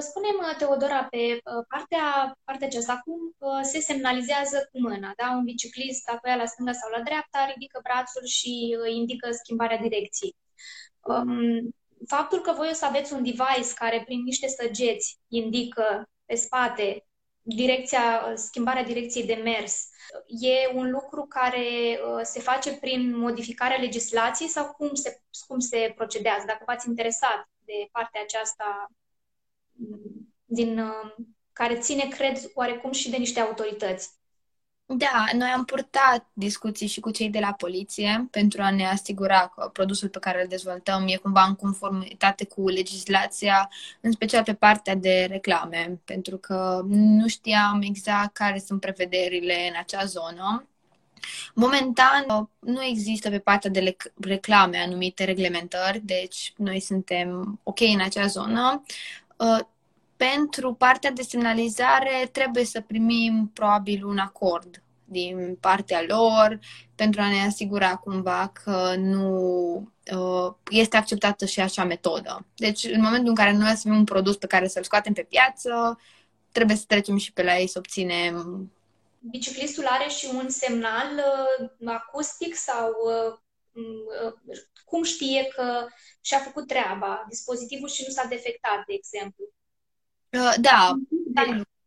Spune-mi, 0.00 0.56
Teodora, 0.58 1.04
pe 1.04 1.16
uh, 1.16 1.64
partea, 1.68 2.38
partea 2.44 2.66
aceasta, 2.66 3.00
cum 3.04 3.34
uh, 3.38 3.60
se 3.62 3.80
semnalizează 3.80 4.68
cu 4.72 4.80
mâna? 4.80 5.12
Da? 5.16 5.30
Un 5.30 5.44
biciclist, 5.44 6.04
dacă 6.04 6.28
ia 6.28 6.36
la 6.36 6.46
stânga 6.46 6.72
sau 6.72 6.90
la 6.90 7.02
dreapta, 7.02 7.50
ridică 7.52 7.80
brațul 7.82 8.24
și 8.24 8.76
uh, 8.80 8.94
indică 8.94 9.30
schimbarea 9.30 9.78
direcției. 9.78 10.36
Um, 11.00 11.74
faptul 12.06 12.40
că 12.40 12.52
voi 12.52 12.68
o 12.70 12.72
să 12.74 12.84
aveți 12.84 13.12
un 13.12 13.22
device 13.22 13.74
care, 13.74 14.02
prin 14.04 14.22
niște 14.22 14.48
săgeți, 14.48 15.18
indică 15.28 16.08
pe 16.24 16.34
spate 16.34 17.06
direcția, 17.42 18.32
schimbarea 18.34 18.84
direcției 18.84 19.26
de 19.26 19.40
mers, 19.44 19.88
e 20.28 20.74
un 20.74 20.90
lucru 20.90 21.26
care 21.28 21.98
se 22.22 22.40
face 22.40 22.72
prin 22.72 23.18
modificarea 23.18 23.76
legislației 23.76 24.48
sau 24.48 24.66
cum 24.66 24.94
se, 24.94 25.20
cum 25.46 25.58
se 25.58 25.92
procedează? 25.96 26.44
Dacă 26.46 26.62
v-ați 26.66 26.88
interesat 26.88 27.48
de 27.66 27.88
partea 27.92 28.20
aceasta 28.22 28.86
mm, 29.72 30.34
din, 30.44 30.78
uh, 30.78 31.14
care 31.52 31.78
ține, 31.78 32.08
cred, 32.08 32.50
oarecum 32.54 32.92
și 32.92 33.10
de 33.10 33.16
niște 33.16 33.40
autorități. 33.40 34.10
Da, 34.88 35.24
noi 35.32 35.48
am 35.48 35.64
purtat 35.64 36.26
discuții 36.32 36.86
și 36.86 37.00
cu 37.00 37.10
cei 37.10 37.30
de 37.30 37.38
la 37.38 37.52
poliție 37.52 38.28
pentru 38.30 38.62
a 38.62 38.70
ne 38.70 38.86
asigura 38.86 39.48
că 39.48 39.70
produsul 39.72 40.08
pe 40.08 40.18
care 40.18 40.42
îl 40.42 40.48
dezvoltăm 40.48 41.06
e 41.08 41.16
cumva 41.16 41.42
în 41.42 41.54
conformitate 41.54 42.46
cu 42.46 42.68
legislația, 42.68 43.70
în 44.00 44.12
special 44.12 44.42
pe 44.42 44.54
partea 44.54 44.94
de 44.94 45.26
reclame, 45.30 46.00
pentru 46.04 46.36
că 46.36 46.80
nu 46.88 47.28
știam 47.28 47.80
exact 47.82 48.34
care 48.34 48.58
sunt 48.58 48.80
prevederile 48.80 49.68
în 49.68 49.74
acea 49.78 50.04
zonă 50.04 50.68
Momentan 51.54 52.48
nu 52.58 52.82
există 52.82 53.30
pe 53.30 53.38
partea 53.38 53.70
de 53.70 53.96
reclame 54.20 54.78
anumite 54.78 55.24
reglementări, 55.24 56.00
deci 56.04 56.52
noi 56.56 56.80
suntem 56.80 57.60
ok 57.62 57.80
în 57.80 58.00
acea 58.00 58.26
zonă. 58.26 58.82
Uh, 59.36 59.58
pentru 60.16 60.74
partea 60.74 61.10
de 61.10 61.22
semnalizare 61.22 62.28
trebuie 62.32 62.64
să 62.64 62.80
primim 62.80 63.50
probabil 63.54 64.04
un 64.04 64.18
acord 64.18 64.82
din 65.04 65.56
partea 65.60 66.04
lor 66.06 66.58
pentru 66.94 67.20
a 67.20 67.28
ne 67.28 67.46
asigura 67.46 67.96
cumva 67.96 68.52
că 68.64 68.94
nu 68.96 69.36
uh, 70.12 70.52
este 70.70 70.96
acceptată 70.96 71.46
și 71.46 71.60
așa 71.60 71.84
metodă. 71.84 72.46
Deci 72.56 72.84
în 72.84 73.00
momentul 73.00 73.28
în 73.28 73.34
care 73.34 73.52
noi 73.52 73.76
să 73.76 73.88
un 73.88 74.04
produs 74.04 74.36
pe 74.36 74.46
care 74.46 74.68
să-l 74.68 74.82
scoatem 74.82 75.12
pe 75.12 75.26
piață, 75.28 75.98
trebuie 76.52 76.76
să 76.76 76.84
trecem 76.86 77.16
și 77.16 77.32
pe 77.32 77.42
la 77.42 77.56
ei 77.58 77.68
să 77.68 77.78
obținem 77.78 78.70
biciclistul 79.30 79.86
are 79.86 80.08
și 80.08 80.28
un 80.34 80.48
semnal 80.48 81.08
uh, 81.78 81.88
acustic 81.88 82.54
sau 82.54 82.90
uh, 83.04 83.38
uh, 83.72 84.58
cum 84.84 85.02
știe 85.02 85.44
că 85.54 85.86
și-a 86.20 86.38
făcut 86.38 86.66
treaba, 86.66 87.24
dispozitivul 87.28 87.88
și 87.88 88.04
nu 88.06 88.12
s-a 88.12 88.24
defectat, 88.24 88.84
de 88.86 88.94
exemplu. 88.94 89.44
Uh, 90.30 90.54
da, 90.60 90.92
da, 91.10 91.42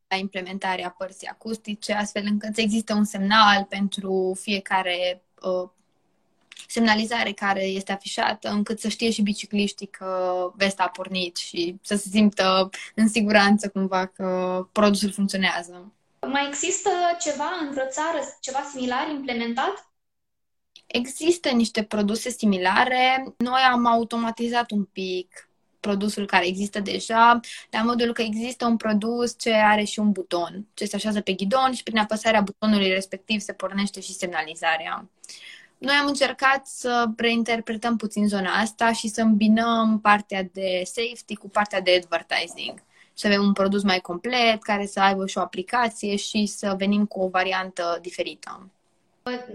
la 0.07 0.15
implementarea 0.15 0.95
părții 0.97 1.27
acustice, 1.27 1.93
astfel 1.93 2.23
încât 2.25 2.55
să 2.55 2.61
există 2.61 2.93
un 2.93 3.03
semnal 3.03 3.65
pentru 3.69 4.37
fiecare 4.41 5.23
uh, 5.41 5.69
semnalizare 6.67 7.31
care 7.31 7.63
este 7.63 7.91
afișată, 7.91 8.49
încât 8.49 8.79
să 8.79 8.87
știe 8.87 9.11
și 9.11 9.21
bicicliștii 9.21 9.87
că 9.87 10.51
vesta 10.55 10.83
a 10.83 10.89
pornit 10.89 11.35
și 11.35 11.75
să 11.81 11.95
se 11.95 12.09
simtă 12.09 12.69
în 12.95 13.07
siguranță 13.07 13.69
cumva 13.69 14.05
că 14.05 14.59
produsul 14.71 15.11
funcționează. 15.11 15.93
Mai 16.27 16.47
există 16.47 16.89
ceva 17.19 17.49
într-o 17.61 17.87
țară, 17.89 18.19
ceva 18.39 18.67
similar 18.71 19.09
implementat? 19.09 19.91
Există 20.85 21.49
niște 21.49 21.83
produse 21.83 22.29
similare. 22.29 23.33
Noi 23.37 23.61
am 23.61 23.85
automatizat 23.85 24.71
un 24.71 24.83
pic 24.83 25.49
produsul 25.79 26.25
care 26.25 26.47
există 26.47 26.79
deja, 26.79 27.39
la 27.69 27.81
modul 27.81 28.13
că 28.13 28.21
există 28.21 28.65
un 28.65 28.77
produs 28.77 29.35
ce 29.37 29.53
are 29.53 29.83
și 29.83 29.99
un 29.99 30.11
buton, 30.11 30.67
ce 30.73 30.85
se 30.85 30.95
așează 30.95 31.21
pe 31.21 31.33
ghidon 31.33 31.73
și 31.73 31.83
prin 31.83 31.97
apăsarea 31.97 32.41
butonului 32.41 32.89
respectiv 32.89 33.39
se 33.39 33.53
pornește 33.53 34.01
și 34.01 34.13
semnalizarea. 34.13 35.09
Noi 35.77 35.95
am 35.95 36.07
încercat 36.07 36.67
să 36.67 37.05
reinterpretăm 37.17 37.97
puțin 37.97 38.27
zona 38.27 38.51
asta 38.51 38.93
și 38.93 39.07
să 39.07 39.21
îmbinăm 39.21 39.99
partea 40.01 40.43
de 40.43 40.81
safety 40.85 41.35
cu 41.35 41.49
partea 41.49 41.81
de 41.81 42.01
advertising. 42.03 42.83
Să 43.19 43.27
avem 43.27 43.41
un 43.41 43.53
produs 43.53 43.83
mai 43.83 43.99
complet, 43.99 44.63
care 44.63 44.85
să 44.85 44.99
aibă 44.99 45.25
și 45.25 45.37
o 45.37 45.41
aplicație 45.41 46.15
și 46.15 46.45
să 46.45 46.75
venim 46.77 47.05
cu 47.05 47.19
o 47.21 47.27
variantă 47.27 47.97
diferită. 48.01 48.69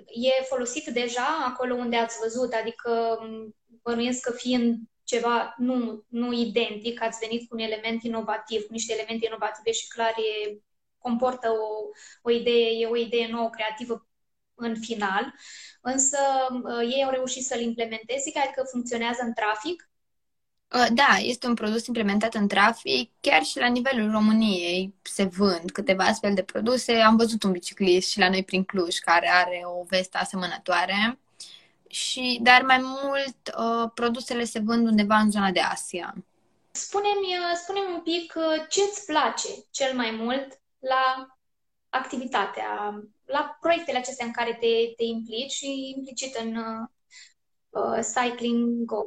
E 0.07 0.42
folosit 0.48 0.87
deja 0.87 1.44
acolo 1.46 1.74
unde 1.74 1.96
ați 1.96 2.18
văzut, 2.22 2.53
adică 2.53 3.18
bănuiesc 3.83 4.20
că 4.20 4.33
fiind 4.33 4.77
ceva 5.05 5.55
nu, 5.59 6.05
nu 6.09 6.33
identic, 6.33 7.03
ați 7.03 7.18
venit 7.18 7.48
cu 7.48 7.57
un 7.57 7.62
element 7.62 8.03
inovativ, 8.03 8.61
cu 8.66 8.72
niște 8.72 8.92
elemente 8.92 9.27
inovative 9.27 9.72
și 9.72 9.88
clar 9.88 10.14
e, 10.16 10.59
comportă 10.98 11.50
o, 11.50 11.88
o 12.22 12.31
idee, 12.31 12.70
e 12.79 12.87
o 12.87 12.96
idee 12.96 13.29
nouă, 13.31 13.50
creativă 13.50 14.09
în 14.55 14.81
final, 14.81 15.35
însă 15.81 16.18
uh, 16.50 16.94
ei 16.94 17.05
au 17.05 17.11
reușit 17.11 17.44
să-l 17.44 17.61
implementeze, 17.61 18.31
că 18.55 18.62
funcționează 18.70 19.22
în 19.22 19.33
trafic. 19.33 19.88
Uh, 20.72 20.87
da, 20.92 21.16
este 21.18 21.46
un 21.46 21.55
produs 21.55 21.87
implementat 21.87 22.35
în 22.35 22.48
trafic, 22.48 23.11
chiar 23.20 23.42
și 23.42 23.59
la 23.59 23.66
nivelul 23.66 24.11
României 24.11 24.94
se 25.03 25.24
vând 25.24 25.70
câteva 25.72 26.05
astfel 26.05 26.35
de 26.35 26.42
produse. 26.42 26.92
Am 26.92 27.16
văzut 27.16 27.42
un 27.42 27.53
biciclist 27.53 28.11
și 28.11 28.18
la 28.18 28.29
noi 28.29 28.44
prin 28.44 28.64
Cluj 28.64 28.98
care 28.98 29.29
are 29.29 29.62
o 29.64 29.85
vestă 29.88 30.18
asemănătoare 30.18 31.18
și, 31.88 32.38
dar 32.42 32.62
mai 32.62 32.79
mult 32.83 33.37
uh, 33.59 33.90
produsele 33.94 34.44
se 34.44 34.59
vând 34.59 34.87
undeva 34.87 35.16
în 35.16 35.31
zona 35.31 35.50
de 35.50 35.61
Asia. 35.61 36.14
Spune-mi, 36.70 37.38
uh, 37.38 37.57
spune 37.62 37.81
un 37.94 38.00
pic 38.00 38.35
uh, 38.37 38.66
ce 38.68 38.81
îți 38.81 39.05
place 39.05 39.48
cel 39.70 39.96
mai 39.96 40.11
mult 40.11 40.61
la 40.79 41.37
activitatea, 41.88 43.03
la 43.24 43.57
proiectele 43.61 43.98
acestea 43.98 44.27
în 44.27 44.33
care 44.33 44.53
te, 44.61 44.92
te 44.96 45.05
implici 45.05 45.53
și 45.53 45.92
implicit 45.96 46.35
în 46.35 46.57
uh, 46.57 46.88
uh 47.70 47.98
Cycling 48.14 48.85
Go 48.85 49.07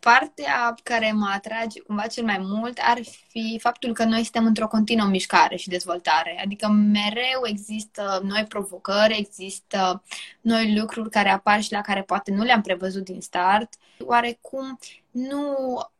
partea 0.00 0.74
care 0.82 1.12
mă 1.12 1.30
atrage 1.34 1.80
cumva 1.80 2.06
cel 2.06 2.24
mai 2.24 2.38
mult 2.40 2.78
ar 2.82 2.98
fi 3.28 3.58
faptul 3.60 3.92
că 3.92 4.04
noi 4.04 4.22
suntem 4.22 4.46
într-o 4.46 4.68
continuă 4.68 5.06
mișcare 5.06 5.56
și 5.56 5.68
dezvoltare. 5.68 6.40
Adică 6.44 6.68
mereu 6.68 7.40
există 7.44 8.20
noi 8.24 8.44
provocări, 8.48 9.18
există 9.18 10.02
noi 10.40 10.78
lucruri 10.78 11.10
care 11.10 11.28
apar 11.28 11.62
și 11.62 11.72
la 11.72 11.80
care 11.80 12.02
poate 12.02 12.30
nu 12.30 12.42
le-am 12.42 12.60
prevăzut 12.60 13.04
din 13.04 13.20
start. 13.20 13.74
Oarecum 13.98 14.78
nu 15.10 15.56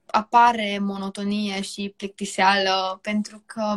apare 0.06 0.78
monotonie 0.80 1.60
și 1.60 1.94
plictiseală 1.96 2.98
pentru 3.02 3.42
că 3.46 3.74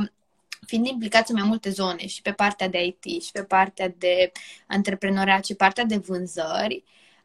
fiind 0.66 0.88
implicați 0.88 1.32
în 1.32 1.38
mai 1.38 1.48
multe 1.48 1.70
zone 1.70 2.08
și 2.08 2.22
pe 2.22 2.32
partea 2.32 2.68
de 2.68 2.86
IT 2.86 3.24
și 3.24 3.32
pe 3.32 3.44
partea 3.44 3.94
de 3.98 4.32
antreprenoriat 4.68 5.46
și 5.46 5.54
partea 5.54 5.84
de 5.84 5.98
vânzări, 5.98 6.84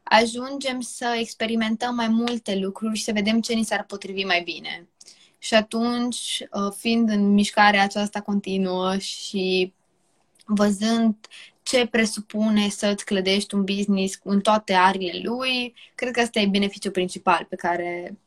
ajungem 0.09 0.79
să 0.79 1.15
experimentăm 1.19 1.95
mai 1.95 2.07
multe 2.07 2.55
lucruri 2.55 2.97
și 2.97 3.03
să 3.03 3.11
vedem 3.11 3.41
ce 3.41 3.53
ni 3.53 3.63
s-ar 3.63 3.85
potrivi 3.85 4.23
mai 4.23 4.41
bine. 4.41 4.87
Și 5.37 5.53
atunci, 5.53 6.43
uh, 6.51 6.73
fiind 6.77 7.09
în 7.09 7.33
mișcarea 7.33 7.83
aceasta 7.83 8.21
continuă 8.21 8.97
și 8.97 9.73
văzând 10.45 11.15
ce 11.63 11.85
presupune 11.85 12.69
să-ți 12.69 13.05
clădești 13.05 13.55
un 13.55 13.63
business 13.63 14.19
în 14.23 14.41
toate 14.41 14.73
arile 14.73 15.19
lui, 15.23 15.75
cred 15.95 16.11
că 16.11 16.21
ăsta 16.21 16.39
e 16.39 16.47
beneficiul 16.47 16.91
principal 16.91 17.45
pe 17.49 17.55
care 17.55 18.17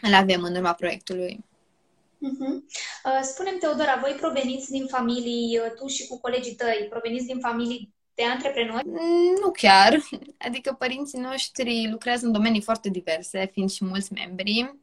îl 0.00 0.14
avem 0.14 0.42
în 0.42 0.54
urma 0.54 0.72
proiectului. 0.72 1.44
Uh-huh. 2.24 3.22
Spune-mi, 3.22 3.58
Teodora, 3.58 3.98
voi 4.02 4.12
proveniți 4.12 4.70
din 4.70 4.86
familii, 4.86 5.58
uh, 5.58 5.72
tu 5.78 5.86
și 5.86 6.06
cu 6.06 6.20
colegii 6.20 6.54
tăi, 6.54 6.86
proveniți 6.90 7.26
din 7.26 7.38
familii 7.38 7.93
de 8.14 8.22
antreprenori? 8.24 8.88
Nu 9.40 9.50
chiar. 9.50 9.98
Adică 10.38 10.76
părinții 10.78 11.18
noștri 11.18 11.88
lucrează 11.90 12.26
în 12.26 12.32
domenii 12.32 12.60
foarte 12.60 12.88
diverse, 12.88 13.50
fiind 13.52 13.70
și 13.70 13.84
mulți 13.84 14.12
membri. 14.12 14.74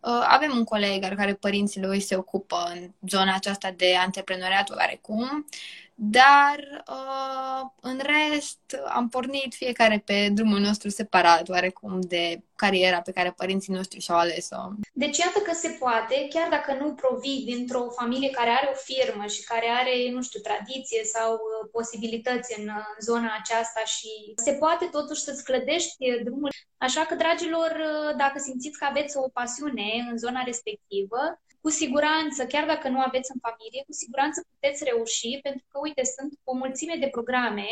Uh, 0.00 0.24
avem 0.28 0.56
un 0.56 0.64
coleg 0.64 1.04
al 1.04 1.14
care 1.16 1.34
părinții 1.34 1.82
lui 1.82 2.00
se 2.00 2.16
ocupă 2.16 2.72
în 2.74 2.90
zona 3.08 3.34
aceasta 3.34 3.70
de 3.70 3.94
antreprenoriat 3.96 4.70
oarecum 4.70 5.46
dar 5.94 6.84
uh, 6.88 7.70
în 7.80 8.00
rest 8.02 8.58
am 8.88 9.08
pornit 9.08 9.54
fiecare 9.54 10.02
pe 10.04 10.28
drumul 10.32 10.58
nostru 10.58 10.88
separat, 10.88 11.48
oarecum, 11.48 12.00
de 12.00 12.42
cariera 12.56 13.00
pe 13.00 13.12
care 13.12 13.34
părinții 13.36 13.74
noștri 13.74 14.00
și-au 14.00 14.18
ales-o. 14.18 14.56
Deci 14.92 15.18
iată 15.18 15.38
că 15.38 15.54
se 15.54 15.76
poate, 15.78 16.26
chiar 16.30 16.48
dacă 16.48 16.72
nu 16.80 16.94
provii 16.94 17.44
dintr-o 17.44 17.90
familie 17.90 18.30
care 18.30 18.50
are 18.50 18.68
o 18.72 18.76
firmă 18.76 19.26
și 19.26 19.44
care 19.44 19.68
are, 19.68 20.10
nu 20.12 20.22
știu, 20.22 20.40
tradiție 20.40 21.04
sau 21.04 21.32
uh, 21.32 21.68
posibilități 21.72 22.60
în 22.60 22.68
uh, 22.68 22.84
zona 23.00 23.30
aceasta 23.38 23.80
și 23.84 24.32
se 24.44 24.52
poate 24.52 24.84
totuși 24.84 25.22
să-ți 25.22 25.44
clădești 25.44 26.22
drumul. 26.24 26.50
Așa 26.76 27.04
că, 27.04 27.14
dragilor, 27.14 27.70
uh, 27.70 28.16
dacă 28.16 28.38
simțiți 28.38 28.78
că 28.78 28.84
aveți 28.88 29.16
o 29.16 29.28
pasiune 29.28 30.06
în 30.10 30.18
zona 30.18 30.42
respectivă, 30.42 31.20
cu 31.64 31.70
siguranță, 31.70 32.46
chiar 32.46 32.66
dacă 32.66 32.88
nu 32.88 33.00
aveți 33.00 33.30
în 33.34 33.40
familie, 33.46 33.82
cu 33.86 33.92
siguranță 33.92 34.38
puteți 34.52 34.84
reuși, 34.84 35.38
pentru 35.42 35.64
că, 35.70 35.78
uite, 35.82 36.02
sunt 36.16 36.32
o 36.50 36.52
mulțime 36.62 36.96
de 37.00 37.08
programe 37.16 37.68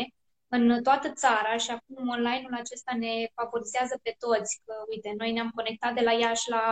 în 0.55 0.83
toată 0.83 1.07
țara 1.21 1.57
și 1.57 1.71
acum 1.71 2.07
online-ul 2.15 2.53
acesta 2.63 2.93
ne 3.03 3.13
favorizează 3.39 3.95
pe 4.03 4.15
toți, 4.23 4.61
că, 4.65 4.73
uite, 4.89 5.13
noi 5.17 5.31
ne-am 5.31 5.51
conectat 5.55 5.93
de 5.93 6.03
la 6.07 6.11
Iași 6.11 6.49
la 6.49 6.65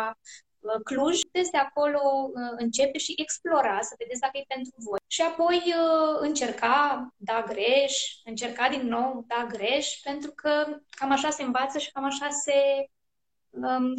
uh, 0.60 0.80
Cluj, 0.84 1.22
puteți 1.22 1.52
de 1.52 1.58
acolo 1.58 2.02
uh, 2.04 2.54
începe 2.64 2.98
și 2.98 3.14
explora, 3.24 3.78
să 3.82 3.96
vedeți 3.98 4.24
dacă 4.26 4.38
e 4.38 4.54
pentru 4.56 4.76
voi. 4.88 5.00
Și 5.08 5.22
apoi 5.22 5.58
uh, 5.82 6.16
încerca, 6.28 6.76
da 7.18 7.46
greș, 7.48 7.94
încerca 8.24 8.70
din 8.70 8.84
nou, 8.88 9.24
da 9.28 9.48
greș, 9.54 9.88
pentru 10.04 10.32
că 10.32 10.54
cam 10.90 11.12
așa 11.12 11.30
se 11.30 11.44
învață 11.44 11.78
și 11.78 11.92
cam 11.92 12.04
așa 12.04 12.30
se 12.30 12.58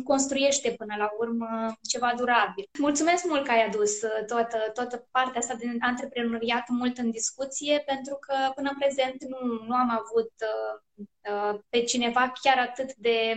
construiește 0.05 0.71
până 0.71 0.95
la 0.99 1.11
urmă 1.19 1.73
ceva 1.89 2.13
durabil. 2.17 2.69
Mulțumesc 2.79 3.25
mult 3.25 3.45
că 3.45 3.51
ai 3.51 3.67
adus 3.67 4.03
uh, 4.03 4.25
toată, 4.27 4.59
toată 4.75 5.09
partea 5.11 5.41
asta 5.41 5.55
de 5.55 5.65
antreprenoriat 5.81 6.69
mult 6.69 6.99
în 6.99 7.11
discuție, 7.11 7.83
pentru 7.87 8.19
că 8.21 8.35
până 8.55 8.71
în 8.71 8.79
prezent 8.79 9.25
nu, 9.25 9.39
nu 9.67 9.75
am 9.75 9.91
avut 9.91 10.33
uh, 10.51 11.05
uh, 11.33 11.61
pe 11.69 11.83
cineva 11.83 12.33
chiar 12.43 12.59
atât 12.59 12.95
de 12.95 13.35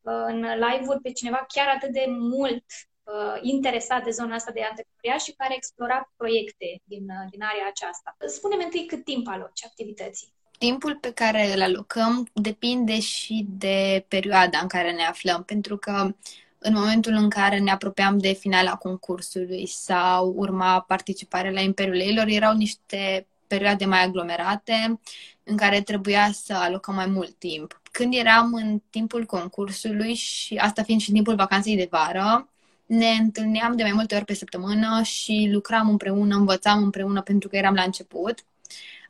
uh, 0.00 0.24
în 0.26 0.40
live-uri, 0.40 1.00
pe 1.00 1.12
cineva 1.12 1.44
chiar 1.48 1.68
atât 1.76 1.90
de 1.92 2.04
mult 2.08 2.64
uh, 3.02 3.38
interesat 3.40 4.04
de 4.04 4.10
zona 4.10 4.34
asta 4.34 4.52
de 4.52 4.62
antreprenoriat 4.62 5.20
și 5.20 5.36
care 5.36 5.54
explora 5.54 6.12
proiecte 6.16 6.80
din, 6.84 7.04
uh, 7.08 7.30
din 7.30 7.42
area 7.42 7.66
aceasta. 7.68 8.16
Spune-mi 8.26 8.64
întâi 8.64 8.86
cât 8.86 9.04
timp 9.04 9.26
aloci 9.28 9.64
activității 9.64 10.38
timpul 10.60 10.96
pe 11.00 11.12
care 11.12 11.52
îl 11.54 11.62
alocăm 11.62 12.28
depinde 12.32 13.00
și 13.00 13.46
de 13.48 14.04
perioada 14.08 14.58
în 14.62 14.68
care 14.68 14.92
ne 14.92 15.02
aflăm, 15.02 15.42
pentru 15.42 15.76
că 15.76 16.14
în 16.58 16.72
momentul 16.74 17.12
în 17.12 17.28
care 17.30 17.58
ne 17.58 17.70
apropiam 17.70 18.18
de 18.18 18.32
finala 18.32 18.74
concursului 18.76 19.66
sau 19.66 20.32
urma 20.36 20.80
participarea 20.80 21.50
la 21.50 21.60
Imperiul 21.60 21.96
Leilor, 21.96 22.26
erau 22.26 22.54
niște 22.56 23.26
perioade 23.46 23.84
mai 23.84 24.02
aglomerate 24.02 25.00
în 25.42 25.56
care 25.56 25.80
trebuia 25.80 26.30
să 26.32 26.54
alocăm 26.54 26.94
mai 26.94 27.06
mult 27.06 27.34
timp. 27.38 27.80
Când 27.90 28.14
eram 28.14 28.54
în 28.54 28.82
timpul 28.90 29.24
concursului 29.24 30.14
și 30.14 30.56
asta 30.56 30.82
fiind 30.82 31.00
și 31.00 31.12
timpul 31.12 31.34
vacanței 31.34 31.76
de 31.76 31.88
vară, 31.90 32.48
ne 32.86 33.08
întâlneam 33.08 33.76
de 33.76 33.82
mai 33.82 33.92
multe 33.92 34.14
ori 34.14 34.24
pe 34.24 34.34
săptămână 34.34 35.02
și 35.02 35.48
lucram 35.52 35.88
împreună, 35.88 36.36
învățam 36.36 36.82
împreună 36.82 37.22
pentru 37.22 37.48
că 37.48 37.56
eram 37.56 37.74
la 37.74 37.82
început. 37.82 38.44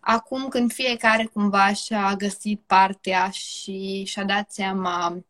Acum 0.00 0.48
când 0.48 0.72
fiecare 0.72 1.24
cumva 1.24 1.72
și-a 1.72 2.14
găsit 2.14 2.60
partea 2.66 3.30
și 3.30 4.04
și-a 4.04 4.24
dat 4.24 4.50
seama 4.50 5.22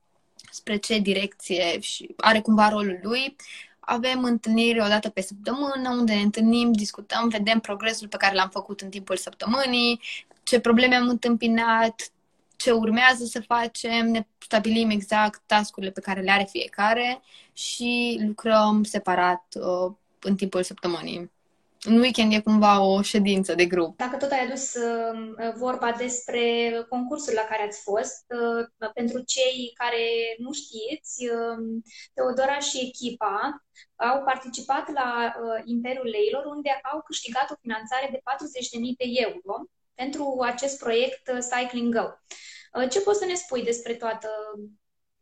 spre 0.51 0.77
ce 0.77 0.99
direcție 0.99 1.81
și 1.81 2.15
are 2.17 2.41
cumva 2.41 2.69
rolul 2.69 2.99
lui, 3.03 3.37
avem 3.81 4.25
întâlniri 4.25 4.81
o 4.81 4.87
dată 4.87 5.09
pe 5.09 5.21
săptămână 5.21 5.91
unde 5.91 6.15
ne 6.15 6.21
întâlnim, 6.21 6.73
discutăm, 6.73 7.29
vedem 7.29 7.61
progresul 7.61 8.09
pe 8.09 8.17
care 8.17 8.35
l-am 8.35 8.49
făcut 8.49 8.81
în 8.81 8.89
timpul 8.89 9.17
săptămânii, 9.17 10.01
ce 10.43 10.61
probleme 10.61 10.95
am 10.95 11.09
întâmpinat, 11.09 12.11
ce 12.57 12.71
urmează 12.71 13.25
să 13.25 13.41
facem, 13.41 14.07
ne 14.07 14.27
stabilim 14.39 14.91
exact 14.91 15.43
tascurile 15.47 15.93
pe 15.93 16.01
care 16.01 16.21
le 16.21 16.31
are 16.31 16.47
fiecare 16.51 17.21
și 17.53 18.21
lucrăm 18.27 18.85
separat 18.85 19.45
uh, 19.55 19.93
în 20.21 20.37
timpul 20.37 20.63
săptămânii. 20.63 21.31
În 21.85 21.99
weekend 22.01 22.33
e 22.33 22.41
cumva 22.41 22.83
o 22.83 23.03
ședință 23.03 23.55
de 23.55 23.65
grup. 23.65 23.97
Dacă 23.97 24.17
tot 24.17 24.31
ai 24.31 24.45
adus 24.45 24.75
uh, 24.75 25.53
vorba 25.57 25.93
despre 25.93 26.73
concursul 26.89 27.35
la 27.35 27.43
care 27.43 27.63
ați 27.63 27.83
fost, 27.83 28.25
uh, 28.29 28.91
pentru 28.95 29.23
cei 29.23 29.73
care 29.75 30.05
nu 30.39 30.53
știți, 30.53 31.27
uh, 31.27 31.83
Teodora 32.15 32.59
și 32.59 32.79
echipa 32.89 33.65
au 33.97 34.23
participat 34.23 34.93
la 34.93 35.35
uh, 35.35 35.63
Imperiul 35.65 36.07
Leilor, 36.07 36.45
unde 36.45 36.81
au 36.93 37.03
câștigat 37.03 37.51
o 37.51 37.61
finanțare 37.61 38.09
de 38.11 38.17
40.000 38.17 38.23
de 38.97 39.05
euro 39.27 39.55
pentru 39.95 40.39
acest 40.43 40.79
proiect 40.79 41.29
uh, 41.33 41.39
Cycling 41.51 41.95
Go. 41.95 42.07
Uh, 42.75 42.89
ce 42.91 43.01
poți 43.01 43.19
să 43.19 43.25
ne 43.25 43.35
spui 43.35 43.63
despre 43.63 43.95
toată 43.95 44.29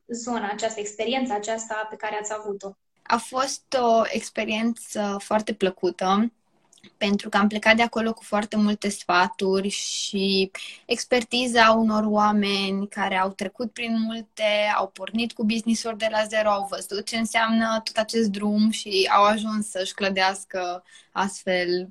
zona 0.06 0.48
aceasta, 0.50 0.80
experiența 0.80 1.34
aceasta 1.34 1.86
pe 1.90 1.96
care 1.96 2.18
ați 2.20 2.32
avut-o? 2.32 2.70
A 3.02 3.16
fost 3.16 3.76
o 3.80 4.02
experiență 4.08 5.16
foarte 5.18 5.54
plăcută 5.54 6.32
pentru 6.96 7.28
că 7.28 7.36
am 7.36 7.48
plecat 7.48 7.76
de 7.76 7.82
acolo 7.82 8.12
cu 8.12 8.22
foarte 8.22 8.56
multe 8.56 8.88
sfaturi 8.88 9.68
și 9.68 10.50
expertiza 10.86 11.70
unor 11.70 12.04
oameni 12.06 12.88
care 12.88 13.16
au 13.16 13.30
trecut 13.30 13.72
prin 13.72 14.00
multe, 14.00 14.72
au 14.76 14.88
pornit 14.88 15.32
cu 15.32 15.44
business-uri 15.44 15.98
de 15.98 16.08
la 16.10 16.24
zero, 16.24 16.48
au 16.48 16.66
văzut 16.70 17.06
ce 17.06 17.16
înseamnă 17.16 17.80
tot 17.84 17.96
acest 17.96 18.28
drum 18.28 18.70
și 18.70 19.10
au 19.12 19.24
ajuns 19.24 19.68
să-și 19.68 19.94
clădească 19.94 20.84
astfel 21.12 21.88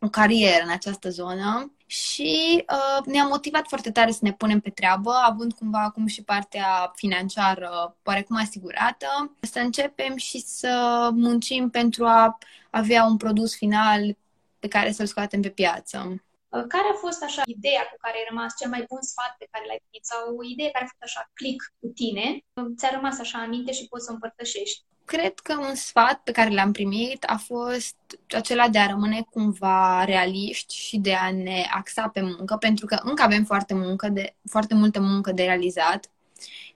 o 0.00 0.08
carieră 0.08 0.62
în 0.64 0.70
această 0.70 1.10
zonă. 1.10 1.72
Și 1.86 2.64
uh, 2.72 3.06
ne-a 3.06 3.24
motivat 3.24 3.66
foarte 3.68 3.90
tare 3.90 4.10
să 4.10 4.18
ne 4.22 4.32
punem 4.32 4.60
pe 4.60 4.70
treabă, 4.70 5.12
având 5.24 5.52
cumva 5.52 5.82
acum 5.82 6.06
și 6.06 6.22
partea 6.22 6.92
financiară 6.94 7.96
oarecum 8.04 8.36
asigurată, 8.36 9.36
să 9.40 9.58
începem 9.58 10.16
și 10.16 10.40
să 10.40 11.08
muncim 11.12 11.70
pentru 11.70 12.04
a 12.04 12.38
avea 12.70 13.04
un 13.04 13.16
produs 13.16 13.56
final 13.56 14.16
pe 14.58 14.68
care 14.68 14.92
să-l 14.92 15.06
scoatem 15.06 15.40
pe 15.40 15.48
piață. 15.48 16.22
Uh, 16.48 16.64
care 16.68 16.88
a 16.92 16.96
fost 16.96 17.22
așa 17.22 17.42
ideea 17.46 17.82
cu 17.90 17.96
care 18.00 18.16
ai 18.16 18.26
rămas, 18.28 18.56
cel 18.58 18.70
mai 18.70 18.84
bun 18.88 19.02
sfat 19.02 19.34
pe 19.38 19.48
care 19.50 19.64
l-ai 19.66 19.82
primit 19.84 20.04
sau 20.06 20.36
o 20.36 20.44
idee 20.44 20.70
care 20.70 20.84
a 20.84 20.92
fost 20.92 21.02
așa 21.02 21.30
click 21.34 21.72
cu 21.80 21.86
tine, 21.86 22.26
uh, 22.52 22.64
ți-a 22.76 22.90
rămas 22.92 23.18
așa 23.18 23.38
aminte 23.38 23.72
și 23.72 23.88
poți 23.88 24.04
să 24.04 24.10
o 24.10 24.14
împărtășești? 24.14 24.82
Cred 25.04 25.38
că 25.38 25.56
un 25.56 25.74
sfat 25.74 26.20
pe 26.22 26.32
care 26.32 26.50
l-am 26.50 26.72
primit 26.72 27.24
a 27.24 27.36
fost 27.36 27.96
acela 28.28 28.68
de 28.68 28.78
a 28.78 28.86
rămâne 28.86 29.26
cumva 29.30 30.04
realiști 30.04 30.74
și 30.74 30.98
de 30.98 31.14
a 31.14 31.32
ne 31.32 31.66
axa 31.70 32.08
pe 32.08 32.20
muncă, 32.20 32.56
pentru 32.56 32.86
că 32.86 32.98
încă 33.02 33.22
avem 33.22 33.44
foarte, 33.44 33.74
muncă 33.74 34.08
de, 34.08 34.34
foarte 34.50 34.74
multă 34.74 35.00
muncă 35.00 35.32
de 35.32 35.42
realizat 35.44 36.10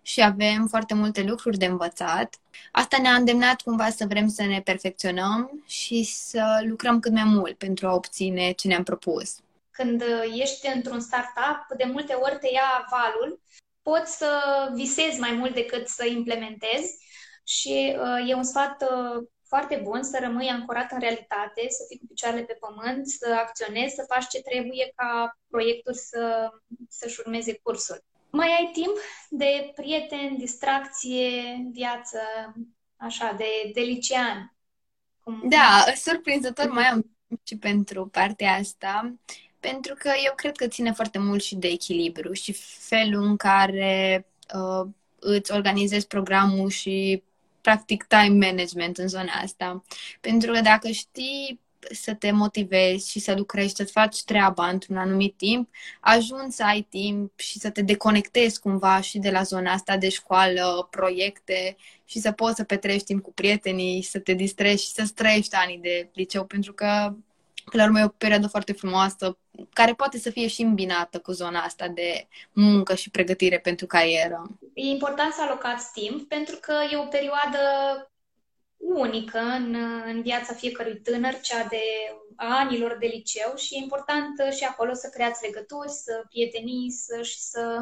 și 0.03 0.23
avem 0.23 0.67
foarte 0.67 0.95
multe 0.95 1.23
lucruri 1.23 1.59
de 1.59 1.67
învățat. 1.67 2.37
Asta 2.73 2.99
ne-a 2.99 3.15
îndemnat 3.15 3.61
cumva 3.61 3.91
să 3.91 4.05
vrem 4.09 4.29
să 4.29 4.43
ne 4.43 4.61
perfecționăm 4.61 5.63
și 5.67 6.03
să 6.03 6.63
lucrăm 6.65 7.01
cât 7.01 7.13
mai 7.13 7.25
mult 7.25 7.59
pentru 7.59 7.87
a 7.87 7.95
obține 7.95 8.51
ce 8.53 8.69
ne-am 8.69 8.83
propus. 8.83 9.37
Când 9.71 10.05
ești 10.35 10.67
într-un 10.75 11.01
startup, 11.01 11.77
de 11.77 11.85
multe 11.85 12.13
ori 12.13 12.39
te 12.39 12.49
ia 12.53 12.87
valul, 12.91 13.41
poți 13.83 14.17
să 14.17 14.31
visezi 14.75 15.21
mai 15.21 15.33
mult 15.33 15.55
decât 15.55 15.89
să 15.89 16.07
implementezi 16.07 16.97
și 17.45 17.97
uh, 17.99 18.31
e 18.31 18.35
un 18.35 18.43
sfat 18.43 18.83
uh, 18.83 19.27
foarte 19.47 19.81
bun 19.83 20.03
să 20.03 20.19
rămâi 20.21 20.49
ancorat 20.49 20.93
în 20.93 21.01
realitate, 21.01 21.67
să 21.69 21.85
fii 21.89 21.99
cu 21.99 22.07
picioarele 22.07 22.45
pe 22.45 22.59
pământ, 22.61 23.07
să 23.07 23.37
acționezi, 23.39 23.95
să 23.95 24.05
faci 24.09 24.27
ce 24.29 24.43
trebuie 24.43 24.93
ca 24.97 25.39
proiectul 25.49 25.95
să, 25.95 26.51
să-și 26.89 27.21
urmeze 27.25 27.59
cursul. 27.63 28.05
Mai 28.33 28.49
ai 28.49 28.71
timp 28.73 28.97
de 29.29 29.73
prieteni, 29.75 30.39
distracție, 30.39 31.31
viață, 31.73 32.19
așa, 32.97 33.35
de, 33.39 33.71
de 33.75 33.81
licean. 33.81 34.55
Cum... 35.23 35.43
Da, 35.49 35.85
surprinzător 35.95 36.69
mai 36.69 36.85
am 36.85 37.17
și 37.43 37.57
pentru 37.57 38.07
partea 38.07 38.53
asta, 38.53 39.15
pentru 39.61 39.95
că 39.99 40.13
eu 40.25 40.33
cred 40.35 40.57
că 40.57 40.67
ține 40.67 40.93
foarte 40.93 41.19
mult 41.19 41.43
și 41.43 41.55
de 41.55 41.69
echilibru 41.69 42.33
și 42.33 42.53
felul 42.79 43.23
în 43.23 43.37
care 43.37 44.27
uh, 44.55 44.89
îți 45.19 45.53
organizezi 45.53 46.07
programul 46.07 46.69
și 46.69 47.23
practic 47.61 48.05
time 48.05 48.47
management 48.47 48.99
în 48.99 49.09
zona 49.09 49.33
asta. 49.43 49.85
Pentru 50.21 50.53
că 50.53 50.61
dacă 50.61 50.91
știi 50.91 51.61
să 51.91 52.15
te 52.15 52.31
motivezi 52.31 53.11
și 53.11 53.19
să 53.19 53.35
lucrezi, 53.35 53.75
să-ți 53.77 53.93
faci 53.93 54.25
treaba 54.25 54.69
într-un 54.69 54.97
anumit 54.97 55.37
timp, 55.37 55.69
ajungi 56.01 56.57
să 56.57 56.65
ai 56.65 56.87
timp 56.91 57.41
și 57.41 57.59
să 57.59 57.71
te 57.71 57.83
deconectezi 57.83 58.61
cumva 58.61 59.01
și 59.01 59.19
de 59.19 59.31
la 59.31 59.43
zona 59.43 59.73
asta 59.73 59.97
de 59.97 60.09
școală, 60.09 60.89
proiecte 60.91 61.77
și 62.05 62.21
să 62.21 62.33
poți 62.33 62.57
să 62.57 62.65
petrești 62.65 63.05
timp 63.05 63.23
cu 63.23 63.33
prietenii, 63.33 64.03
să 64.03 64.19
te 64.19 64.33
distrezi 64.33 64.85
și 64.85 64.91
să 64.91 65.11
trăiești 65.15 65.55
anii 65.55 65.79
de 65.79 66.11
liceu, 66.13 66.45
pentru 66.45 66.73
că 66.73 67.15
Până 67.65 67.83
la 67.83 67.89
urmă 67.89 68.01
e 68.01 68.05
o 68.05 68.09
perioadă 68.09 68.47
foarte 68.47 68.73
frumoasă, 68.73 69.39
care 69.73 69.93
poate 69.93 70.19
să 70.19 70.31
fie 70.31 70.47
și 70.47 70.63
îmbinată 70.63 71.19
cu 71.19 71.33
zona 71.33 71.61
asta 71.61 71.89
de 71.89 72.29
muncă 72.53 72.95
și 72.95 73.11
pregătire 73.11 73.59
pentru 73.59 73.87
carieră. 73.87 74.43
E 74.75 74.83
important 74.83 75.33
să 75.33 75.43
alocați 75.43 75.93
timp, 75.93 76.29
pentru 76.29 76.59
că 76.61 76.75
e 76.93 76.97
o 76.97 77.07
perioadă 77.07 77.59
unică 78.83 79.39
în, 79.39 79.75
în 80.07 80.23
viața 80.23 80.55
fiecărui 80.55 81.01
tânăr, 81.01 81.41
cea 81.41 81.65
de 81.65 81.83
anilor 82.37 82.97
de 83.01 83.07
liceu 83.07 83.57
și 83.57 83.75
e 83.75 83.79
important 83.79 84.53
și 84.53 84.65
acolo 84.65 84.93
să 84.93 85.09
creați 85.09 85.43
legături, 85.43 85.91
să 85.91 86.25
prietenii 86.29 86.91
să, 86.91 87.23
și 87.23 87.39
să, 87.39 87.79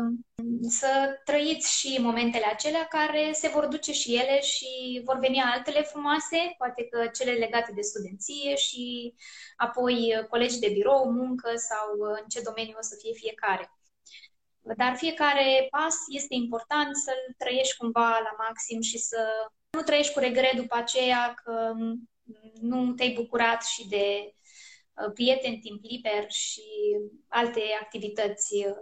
să 0.68 1.20
trăiți 1.24 1.78
și 1.78 2.00
momentele 2.00 2.46
acelea 2.46 2.84
care 2.84 3.30
se 3.32 3.48
vor 3.48 3.66
duce 3.66 3.92
și 3.92 4.14
ele 4.14 4.40
și 4.40 5.02
vor 5.04 5.18
veni 5.18 5.40
altele 5.40 5.82
frumoase, 5.82 6.54
poate 6.58 6.84
că 6.84 7.06
cele 7.06 7.32
legate 7.32 7.72
de 7.74 7.80
studenție 7.80 8.54
și 8.54 9.14
apoi 9.56 10.26
colegi 10.30 10.58
de 10.58 10.68
birou, 10.68 11.10
muncă 11.12 11.50
sau 11.56 11.86
în 12.22 12.28
ce 12.28 12.40
domeniu 12.40 12.76
o 12.78 12.82
să 12.82 12.96
fie 13.00 13.12
fiecare. 13.12 13.79
Dar 14.62 14.96
fiecare 14.96 15.66
pas 15.70 15.96
este 16.08 16.34
important 16.34 16.96
să-l 16.96 17.34
trăiești 17.38 17.76
cumva 17.76 18.08
la 18.08 18.44
maxim 18.48 18.80
și 18.80 18.98
să 18.98 19.50
nu 19.70 19.82
trăiești 19.82 20.12
cu 20.12 20.18
regret 20.18 20.54
după 20.56 20.76
aceea 20.76 21.34
că 21.44 21.72
nu 22.60 22.92
te-ai 22.92 23.12
bucurat 23.12 23.64
și 23.64 23.88
de 23.88 24.34
uh, 24.94 25.12
prieteni, 25.14 25.58
timp 25.58 25.82
liber 25.82 26.30
și 26.30 26.62
alte 27.28 27.60
activități 27.80 28.54
uh, 28.54 28.76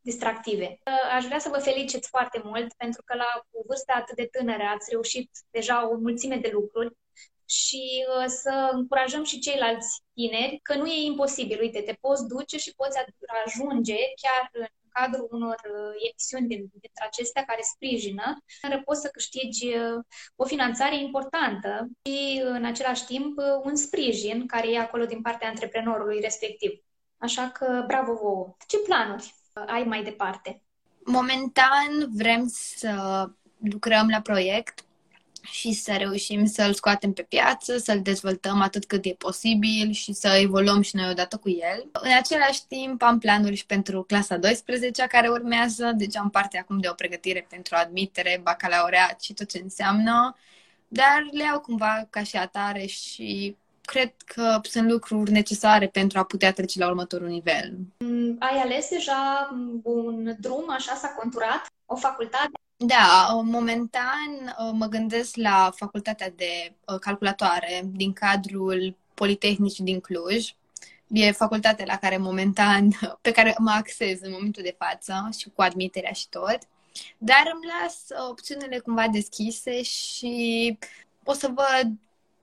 distractive. 0.00 0.64
Uh, 0.86 1.14
aș 1.16 1.24
vrea 1.24 1.38
să 1.38 1.48
vă 1.48 1.58
felicit 1.58 2.06
foarte 2.06 2.40
mult 2.44 2.72
pentru 2.72 3.02
că 3.04 3.16
la 3.16 3.46
o 3.50 3.62
vârstă 3.66 3.92
atât 3.96 4.16
de 4.16 4.26
tânără 4.26 4.62
ați 4.62 4.90
reușit 4.90 5.30
deja 5.50 5.88
o 5.88 5.96
mulțime 5.96 6.36
de 6.36 6.50
lucruri 6.52 6.96
și 7.44 8.04
să 8.26 8.70
încurajăm 8.72 9.24
și 9.24 9.38
ceilalți 9.38 10.02
tineri 10.14 10.58
că 10.62 10.74
nu 10.74 10.86
e 10.86 11.04
imposibil. 11.04 11.60
Uite, 11.60 11.80
te 11.80 11.96
poți 12.00 12.26
duce 12.26 12.58
și 12.58 12.74
poți 12.74 12.98
ajunge 13.44 13.96
chiar 14.22 14.48
în 14.52 14.66
cadrul 14.92 15.28
unor 15.30 15.60
uh, 15.64 15.92
emisiuni 16.08 16.46
dintre 16.46 17.04
acestea 17.06 17.44
care 17.44 17.60
sprijină, 17.74 18.44
care 18.60 18.82
poți 18.84 19.00
să 19.00 19.08
câștigi 19.08 19.66
uh, 19.66 20.00
o 20.36 20.44
finanțare 20.44 20.96
importantă 20.96 21.88
și, 22.04 22.40
în 22.44 22.64
același 22.64 23.04
timp, 23.04 23.38
uh, 23.38 23.44
un 23.64 23.76
sprijin 23.76 24.46
care 24.46 24.70
e 24.70 24.78
acolo 24.78 25.04
din 25.04 25.20
partea 25.22 25.48
antreprenorului 25.48 26.20
respectiv. 26.20 26.70
Așa 27.18 27.50
că, 27.50 27.84
bravo 27.86 28.12
vouă! 28.12 28.56
Ce 28.66 28.78
planuri 28.78 29.34
ai 29.66 29.82
mai 29.82 30.02
departe? 30.02 30.62
Momentan 31.04 31.90
vrem 32.14 32.46
să 32.48 33.24
lucrăm 33.70 34.08
la 34.08 34.20
proiect 34.20 34.84
și 35.42 35.72
să 35.72 35.92
reușim 35.98 36.44
să-l 36.44 36.72
scoatem 36.72 37.12
pe 37.12 37.22
piață, 37.22 37.76
să-l 37.76 38.00
dezvoltăm 38.02 38.60
atât 38.60 38.84
cât 38.84 39.04
e 39.04 39.14
posibil 39.18 39.92
și 39.92 40.12
să 40.12 40.28
evoluăm 40.28 40.80
și 40.80 40.96
noi 40.96 41.10
odată 41.10 41.36
cu 41.36 41.48
el. 41.48 41.88
În 41.92 42.12
același 42.18 42.66
timp 42.66 43.02
am 43.02 43.18
planuri 43.18 43.56
și 43.56 43.66
pentru 43.66 44.02
clasa 44.02 44.36
12 44.36 45.06
care 45.06 45.28
urmează, 45.28 45.92
deci 45.96 46.16
am 46.16 46.30
parte 46.30 46.58
acum 46.58 46.78
de 46.78 46.88
o 46.88 46.94
pregătire 46.94 47.46
pentru 47.48 47.74
admitere, 47.78 48.40
bacalaureat 48.42 49.22
și 49.22 49.32
tot 49.32 49.48
ce 49.48 49.60
înseamnă, 49.62 50.36
dar 50.88 51.28
le 51.30 51.42
iau 51.42 51.60
cumva 51.60 52.06
ca 52.10 52.22
și 52.22 52.36
atare 52.36 52.86
și 52.86 53.56
cred 53.84 54.12
că 54.24 54.60
sunt 54.62 54.90
lucruri 54.90 55.30
necesare 55.30 55.88
pentru 55.88 56.18
a 56.18 56.24
putea 56.24 56.52
trece 56.52 56.78
la 56.78 56.88
următorul 56.88 57.28
nivel. 57.28 57.78
Mm, 57.98 58.36
ai 58.38 58.60
ales 58.60 58.88
deja 58.88 59.50
un 59.82 60.36
drum, 60.38 60.64
așa 60.68 60.94
s-a 60.94 61.08
conturat, 61.08 61.66
o 61.86 61.96
facultate? 61.96 62.61
Da, 62.84 63.40
momentan 63.44 64.56
uh, 64.58 64.70
mă 64.72 64.86
gândesc 64.86 65.36
la 65.36 65.70
facultatea 65.76 66.30
de 66.36 66.74
uh, 66.86 66.98
calculatoare 66.98 67.82
din 67.84 68.12
cadrul 68.12 68.96
Politehnicii 69.14 69.84
din 69.84 70.00
Cluj. 70.00 70.54
E 71.06 71.30
facultatea 71.30 71.84
la 71.88 71.96
care 71.96 72.16
momentan, 72.16 72.88
pe 73.20 73.30
care 73.30 73.54
mă 73.58 73.70
axez 73.70 74.20
în 74.20 74.30
momentul 74.30 74.62
de 74.62 74.76
față 74.78 75.28
și 75.38 75.50
cu 75.54 75.62
admiterea 75.62 76.12
și 76.12 76.28
tot. 76.28 76.58
Dar 77.18 77.50
îmi 77.52 77.72
las 77.80 78.18
uh, 78.18 78.28
opțiunile 78.30 78.78
cumva 78.78 79.08
deschise 79.08 79.82
și 79.82 80.78
o 81.24 81.32
să 81.32 81.46
văd 81.46 81.92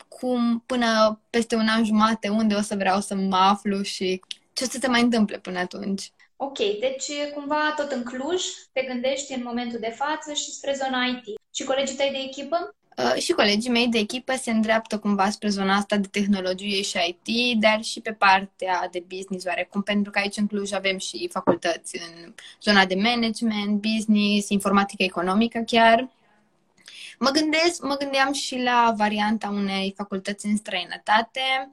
cum 0.08 0.64
până 0.66 1.20
peste 1.30 1.56
un 1.56 1.68
an 1.68 1.86
jumate 1.86 2.30
unde 2.30 2.56
o 2.56 2.62
să 2.62 2.76
vreau 2.76 3.02
să 3.02 3.16
mă 3.16 3.36
aflu 3.36 3.82
și 3.82 4.22
ce 4.54 4.64
o 4.64 4.68
să 4.68 4.78
se 4.82 4.88
mai 4.88 5.02
întâmple 5.02 5.40
până 5.40 5.60
atunci. 5.60 6.12
Ok, 6.42 6.58
deci 6.58 7.12
cumva 7.34 7.74
tot 7.76 7.92
în 7.92 8.04
Cluj 8.04 8.44
te 8.72 8.82
gândești 8.82 9.34
în 9.34 9.42
momentul 9.44 9.80
de 9.80 9.96
față 9.98 10.34
și 10.34 10.52
spre 10.52 10.74
zona 10.84 11.06
IT. 11.06 11.40
Și 11.54 11.64
colegii 11.64 11.96
tăi 11.96 12.10
de 12.12 12.18
echipă? 12.18 12.76
Uh, 12.98 13.22
și 13.22 13.32
colegii 13.32 13.70
mei 13.70 13.88
de 13.88 13.98
echipă 13.98 14.34
se 14.36 14.52
îndreaptă 14.52 15.00
cumva 15.00 15.30
spre 15.30 15.50
zona 15.50 15.76
asta 15.76 15.98
de 15.98 16.08
tehnologie 16.12 16.82
și 16.82 17.18
IT, 17.24 17.60
dar 17.60 17.84
și 17.84 18.02
pe 18.02 18.14
partea 18.14 18.88
de 18.92 19.04
business 19.08 19.46
oarecum, 19.46 19.82
pentru 19.82 20.12
că 20.12 20.20
aici 20.20 20.38
în 20.38 20.48
Cluj 20.48 20.72
avem 20.72 20.98
și 20.98 21.30
facultăți 21.32 21.98
în 21.98 22.34
zona 22.62 22.86
de 22.86 22.96
management, 22.96 23.82
business, 23.82 24.50
informatică 24.50 25.04
economică 25.04 25.60
chiar. 25.66 26.10
Mă, 27.20 27.30
gândesc, 27.30 27.82
mă 27.82 27.96
gândeam 27.96 28.34
și 28.34 28.58
la 28.58 28.94
varianta 28.98 29.50
unei 29.50 29.94
facultăți 29.98 30.46
în 30.46 30.58
străinătate, 30.58 31.72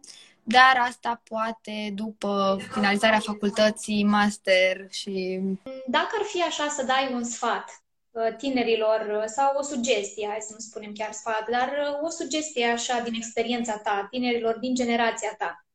dar 0.49 0.77
asta 0.89 1.23
poate 1.29 1.93
după 1.95 2.59
finalizarea 2.73 3.19
facultății, 3.19 4.05
master 4.05 4.87
și... 4.91 5.41
Dacă 5.87 6.09
ar 6.19 6.25
fi 6.25 6.43
așa 6.43 6.69
să 6.69 6.83
dai 6.83 7.13
un 7.13 7.25
sfat 7.25 7.87
Uh, 8.17 8.37
tinerilor 8.37 9.01
uh, 9.01 9.25
sau 9.27 9.57
o 9.57 9.63
sugestie, 9.63 10.27
hai 10.29 10.41
să 10.41 10.53
nu 10.53 10.59
spunem 10.59 10.93
chiar 10.93 11.13
sfat, 11.13 11.49
dar 11.51 11.69
uh, 11.69 12.03
o 12.03 12.09
sugestie 12.09 12.67
așa 12.67 13.01
din 13.01 13.15
experiența 13.15 13.79
ta, 13.79 14.07
tinerilor 14.11 14.59
din 14.59 14.75
generația 14.75 15.35
ta. 15.39 15.67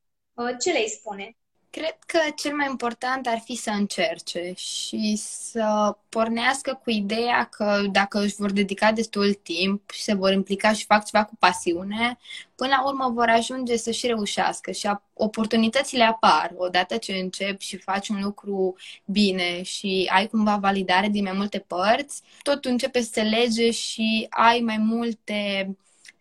Ce 0.59 0.71
le-ai 0.71 0.87
spune? 0.87 1.37
Cred 1.71 1.97
că 2.05 2.19
cel 2.35 2.55
mai 2.55 2.67
important 2.69 3.27
ar 3.27 3.39
fi 3.39 3.55
să 3.55 3.69
încerce 3.69 4.53
și 4.55 5.15
să 5.15 5.97
pornească 6.09 6.79
cu 6.83 6.89
ideea 6.89 7.43
că 7.43 7.83
dacă 7.91 8.19
își 8.19 8.35
vor 8.35 8.51
dedica 8.51 8.91
destul 8.91 9.33
timp 9.33 9.91
și 9.91 10.01
se 10.01 10.13
vor 10.13 10.31
implica 10.31 10.73
și 10.73 10.85
fac 10.85 11.05
ceva 11.05 11.25
cu 11.25 11.35
pasiune, 11.39 12.17
până 12.55 12.69
la 12.69 12.85
urmă 12.85 13.11
vor 13.13 13.29
ajunge 13.29 13.77
să 13.77 13.91
și 13.91 14.07
reușească 14.07 14.71
și 14.71 14.89
oportunitățile 15.13 16.03
apar 16.03 16.53
odată 16.55 16.97
ce 16.97 17.13
începi 17.13 17.65
și 17.65 17.77
faci 17.77 18.09
un 18.09 18.21
lucru 18.21 18.75
bine 19.05 19.61
și 19.61 20.09
ai 20.13 20.27
cumva 20.27 20.57
validare 20.57 21.09
din 21.09 21.23
mai 21.23 21.33
multe 21.33 21.59
părți, 21.59 22.21
totul 22.41 22.71
începe 22.71 23.01
să 23.01 23.09
se 23.13 23.21
lege 23.21 23.71
și 23.71 24.27
ai 24.29 24.59
mai 24.59 24.77
multe 24.77 25.69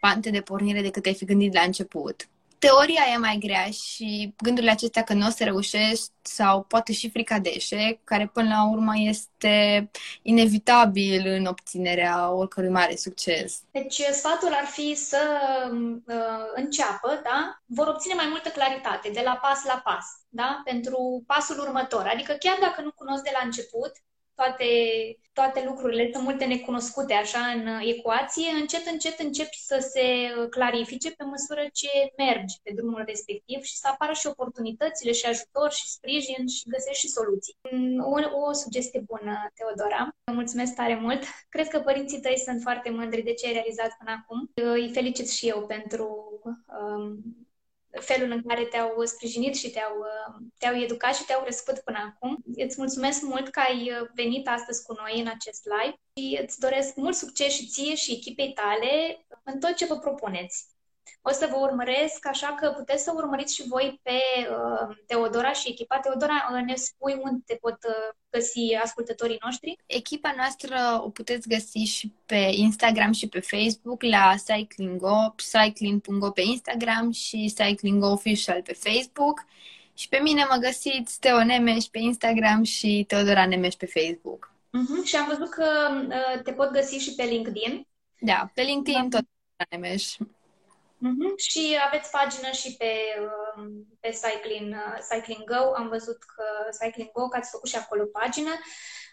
pante 0.00 0.30
de 0.30 0.40
pornire 0.40 0.82
decât 0.82 1.06
ai 1.06 1.14
fi 1.14 1.24
gândit 1.24 1.54
la 1.54 1.62
început 1.62 2.28
teoria 2.60 3.02
e 3.14 3.16
mai 3.16 3.38
grea 3.40 3.70
și 3.70 4.34
gândurile 4.42 4.72
acestea 4.72 5.02
că 5.02 5.12
nu 5.12 5.26
o 5.26 5.30
să 5.30 5.44
reușești 5.44 6.10
sau 6.22 6.62
poate 6.62 6.92
și 6.92 7.10
frica 7.10 7.38
de 7.38 7.50
eșec, 7.54 8.04
care 8.04 8.26
până 8.26 8.48
la 8.48 8.70
urmă 8.70 8.92
este 8.96 9.90
inevitabil 10.22 11.26
în 11.26 11.44
obținerea 11.46 12.32
oricărui 12.32 12.70
mare 12.70 12.96
succes. 12.96 13.60
Deci 13.70 14.00
sfatul 14.12 14.52
ar 14.52 14.66
fi 14.66 14.94
să 14.94 15.20
uh, 16.06 16.44
înceapă, 16.54 17.20
da? 17.22 17.60
Vor 17.66 17.86
obține 17.86 18.14
mai 18.14 18.26
multă 18.28 18.48
claritate 18.48 19.10
de 19.10 19.22
la 19.24 19.38
pas 19.42 19.64
la 19.64 19.80
pas, 19.84 20.06
da? 20.28 20.60
Pentru 20.64 21.24
pasul 21.26 21.58
următor. 21.58 22.06
Adică 22.06 22.32
chiar 22.32 22.58
dacă 22.60 22.82
nu 22.82 22.92
cunosc 22.92 23.22
de 23.22 23.30
la 23.32 23.44
început, 23.44 23.92
toate, 24.40 24.70
toate 25.32 25.64
lucrurile, 25.66 26.10
sunt 26.12 26.24
multe 26.24 26.44
necunoscute 26.44 27.14
așa 27.14 27.42
în 27.56 27.66
ecuație, 27.94 28.48
încet, 28.60 28.86
încet 28.86 29.18
începi 29.18 29.58
să 29.70 29.76
se 29.92 30.04
clarifice 30.50 31.10
pe 31.10 31.24
măsură 31.24 31.62
ce 31.72 31.90
mergi 32.16 32.54
pe 32.62 32.72
drumul 32.74 33.02
respectiv 33.06 33.62
și 33.62 33.76
să 33.76 33.88
apară 33.90 34.12
și 34.12 34.26
oportunitățile 34.26 35.12
și 35.12 35.26
ajutor 35.26 35.70
și 35.72 35.90
sprijin 35.96 36.46
și 36.46 36.68
găsești 36.68 37.02
și 37.02 37.14
soluții. 37.16 37.54
O, 38.14 38.16
o 38.48 38.52
sugestie 38.52 39.02
bună, 39.10 39.34
Teodora. 39.54 40.02
Mulțumesc 40.32 40.74
tare 40.74 40.96
mult. 41.04 41.22
Cred 41.48 41.68
că 41.68 41.78
părinții 41.78 42.20
tăi 42.20 42.38
sunt 42.46 42.60
foarte 42.62 42.90
mândri 42.90 43.22
de 43.22 43.32
ce 43.32 43.46
ai 43.46 43.52
realizat 43.52 43.90
până 43.98 44.12
acum. 44.18 44.50
Îi 44.54 44.90
felicit 44.92 45.30
și 45.30 45.48
eu 45.48 45.66
pentru 45.66 46.06
um, 46.78 47.39
felul 47.90 48.30
în 48.30 48.42
care 48.46 48.64
te-au 48.64 49.04
sprijinit 49.04 49.56
și 49.56 49.70
te-au, 49.70 49.94
te-au 50.58 50.74
educat 50.74 51.14
și 51.14 51.24
te-au 51.24 51.42
crescut 51.42 51.78
până 51.78 51.98
acum. 51.98 52.42
Îți 52.56 52.78
mulțumesc 52.78 53.22
mult 53.22 53.48
că 53.48 53.60
ai 53.60 53.90
venit 54.14 54.48
astăzi 54.48 54.82
cu 54.82 54.92
noi 54.92 55.20
în 55.20 55.26
acest 55.26 55.64
live 55.64 55.96
și 56.14 56.38
îți 56.42 56.60
doresc 56.60 56.94
mult 56.94 57.16
succes 57.16 57.52
și 57.52 57.66
ție 57.66 57.94
și 57.94 58.12
echipei 58.12 58.52
tale 58.52 59.24
în 59.44 59.60
tot 59.60 59.74
ce 59.74 59.86
vă 59.86 59.98
propuneți 59.98 60.64
o 61.22 61.30
să 61.30 61.48
vă 61.50 61.56
urmăresc, 61.56 62.26
așa 62.26 62.54
că 62.60 62.68
puteți 62.68 63.02
să 63.02 63.12
urmăriți 63.14 63.54
și 63.54 63.68
voi 63.68 64.00
pe 64.02 64.10
uh, 64.10 64.96
Teodora 65.06 65.52
și 65.52 65.68
echipa. 65.68 65.98
Teodora, 65.98 66.50
uh, 66.52 66.62
ne 66.62 66.74
spui 66.74 67.20
unde 67.22 67.42
te 67.46 67.54
pot 67.54 67.78
uh, 67.88 68.14
găsi 68.30 68.74
ascultătorii 68.82 69.38
noștri? 69.44 69.76
Echipa 69.86 70.32
noastră 70.36 71.00
o 71.04 71.08
puteți 71.08 71.48
găsi 71.48 71.78
și 71.78 72.12
pe 72.26 72.48
Instagram 72.50 73.12
și 73.12 73.28
pe 73.28 73.40
Facebook 73.40 74.02
la 74.02 74.34
Cycling.go, 74.46 75.34
cycling.go 75.36 76.30
pe 76.30 76.42
Instagram 76.42 77.10
și 77.10 77.54
Cycling 77.56 78.02
Official 78.02 78.62
pe 78.62 78.72
Facebook. 78.72 79.44
Și 79.94 80.08
pe 80.08 80.18
mine 80.18 80.46
mă 80.50 80.56
găsiți 80.56 81.20
Teo 81.20 81.44
Nemeș 81.44 81.84
pe 81.84 81.98
Instagram 81.98 82.62
și 82.62 83.04
Teodora 83.08 83.46
Nemeș 83.46 83.74
pe 83.74 83.86
Facebook. 83.86 84.52
Uh-huh. 84.52 85.04
Și 85.04 85.16
am 85.16 85.26
văzut 85.26 85.48
că 85.48 85.66
uh, 86.08 86.42
te 86.42 86.52
pot 86.52 86.70
găsi 86.70 86.96
și 86.96 87.14
pe 87.14 87.22
LinkedIn. 87.22 87.86
Da, 88.20 88.50
pe 88.54 88.62
LinkedIn 88.62 89.08
da. 89.08 89.18
tot 89.18 89.28
Nemeș. 89.70 90.16
Uh-huh. 91.08 91.32
Și 91.36 91.76
aveți 91.86 92.10
pagină 92.10 92.50
și 92.50 92.76
pe, 92.76 92.92
um, 93.56 93.86
pe 94.00 94.10
Cycling, 94.22 94.74
uh, 94.74 94.98
Cycling 95.10 95.44
Go. 95.44 95.74
Am 95.74 95.88
văzut 95.88 96.18
că 96.34 96.44
Cycling 96.80 97.12
Go, 97.12 97.28
că 97.28 97.36
ați 97.36 97.50
făcut 97.50 97.68
și 97.68 97.76
acolo 97.76 98.04
pagină. 98.04 98.50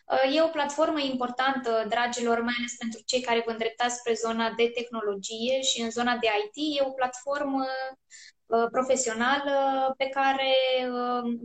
Uh, 0.05 0.35
e 0.35 0.41
o 0.41 0.55
platformă 0.57 0.99
importantă, 0.99 1.85
dragilor, 1.89 2.41
mai 2.41 2.53
ales 2.57 2.73
pentru 2.77 2.99
cei 3.05 3.21
care 3.21 3.43
vă 3.45 3.51
îndreptați 3.51 3.95
spre 3.95 4.13
zona 4.13 4.51
de 4.51 4.71
tehnologie 4.75 5.61
și 5.61 5.81
în 5.81 5.89
zona 5.89 6.17
de 6.17 6.27
IT. 6.43 6.79
E 6.79 6.87
o 6.87 6.97
platformă 6.99 7.65
uh, 8.45 8.67
profesională 8.71 9.53
pe 9.97 10.07
care 10.07 10.53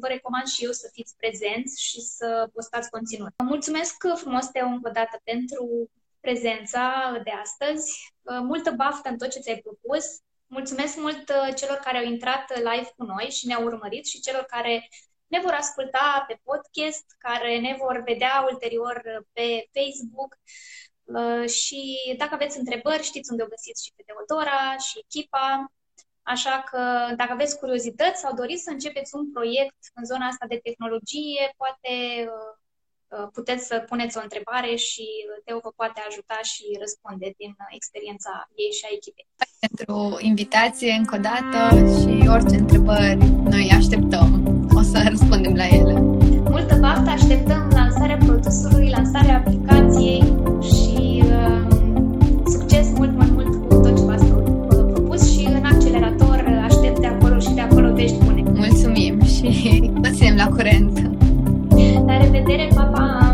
vă 0.00 0.06
recomand 0.06 0.46
și 0.46 0.64
eu 0.64 0.72
să 0.72 0.90
fiți 0.92 1.16
prezenți 1.16 1.82
și 1.82 2.00
să 2.00 2.50
postați 2.54 2.90
conținut. 2.90 3.32
Mulțumesc 3.44 3.94
frumos, 4.16 4.46
Teo, 4.46 4.66
încă 4.66 4.88
o 4.88 4.92
dată 4.92 5.20
pentru 5.24 5.90
prezența 6.20 6.84
de 7.24 7.30
astăzi. 7.30 8.12
Multă 8.22 8.70
baftă 8.70 9.08
în 9.08 9.18
tot 9.18 9.30
ce 9.30 9.40
ți-ai 9.40 9.62
propus. 9.64 10.04
Mulțumesc 10.58 10.96
mult 10.96 11.28
uh, 11.28 11.54
celor 11.54 11.76
care 11.76 11.98
au 11.98 12.04
intrat 12.04 12.56
live 12.56 12.92
cu 12.96 13.04
noi 13.04 13.24
și 13.30 13.46
ne-au 13.46 13.64
urmărit 13.64 14.06
și 14.06 14.20
celor 14.20 14.42
care 14.42 14.88
ne 15.26 15.40
vor 15.40 15.52
asculta 15.52 16.24
pe 16.28 16.40
podcast, 16.42 17.04
care 17.18 17.58
ne 17.58 17.76
vor 17.78 18.02
vedea 18.04 18.46
ulterior 18.50 19.26
pe 19.32 19.68
Facebook. 19.76 20.38
Uh, 21.02 21.48
și 21.48 21.80
dacă 22.18 22.34
aveți 22.34 22.58
întrebări, 22.58 23.02
știți 23.02 23.30
unde 23.30 23.42
o 23.42 23.46
găsiți 23.46 23.84
și 23.84 23.92
pe 23.96 24.02
Teodora 24.06 24.76
și 24.76 24.98
echipa. 24.98 25.72
Așa 26.22 26.62
că 26.70 26.80
dacă 27.16 27.32
aveți 27.32 27.58
curiozități 27.58 28.20
sau 28.20 28.34
doriți 28.34 28.62
să 28.62 28.70
începeți 28.70 29.14
un 29.14 29.32
proiect 29.32 29.80
în 29.94 30.04
zona 30.04 30.26
asta 30.26 30.46
de 30.46 30.60
tehnologie, 30.62 31.54
poate 31.56 31.92
uh, 32.26 32.32
Uh, 32.32 32.61
puteți 33.32 33.66
să 33.66 33.84
puneți 33.88 34.18
o 34.18 34.20
întrebare 34.22 34.74
și 34.74 35.06
Teo 35.44 35.58
vă 35.62 35.72
poate 35.76 36.00
ajuta 36.08 36.38
și 36.42 36.64
răspunde 36.80 37.26
din 37.36 37.52
experiența 37.78 38.32
ei 38.54 38.72
și 38.78 38.84
a 38.86 38.94
echipei. 38.98 39.26
Pentru 39.66 40.16
invitație 40.30 40.92
încă 41.00 41.14
o 41.18 41.20
dată 41.30 41.60
și 41.98 42.28
orice 42.34 42.56
întrebări 42.56 43.24
noi 43.54 43.66
așteptăm. 43.80 44.28
O 44.78 44.82
să 44.82 44.98
răspundem 45.08 45.54
la 45.54 45.66
ele. 45.66 45.94
Multă 46.54 46.74
baftă, 46.80 47.10
așteptăm 47.10 47.68
lansarea 47.72 48.16
produsului, 48.16 48.88
lansarea 48.88 49.36
aplicației 49.36 50.31
did 62.44 62.60
it, 62.60 62.74
Papa. 62.74 63.31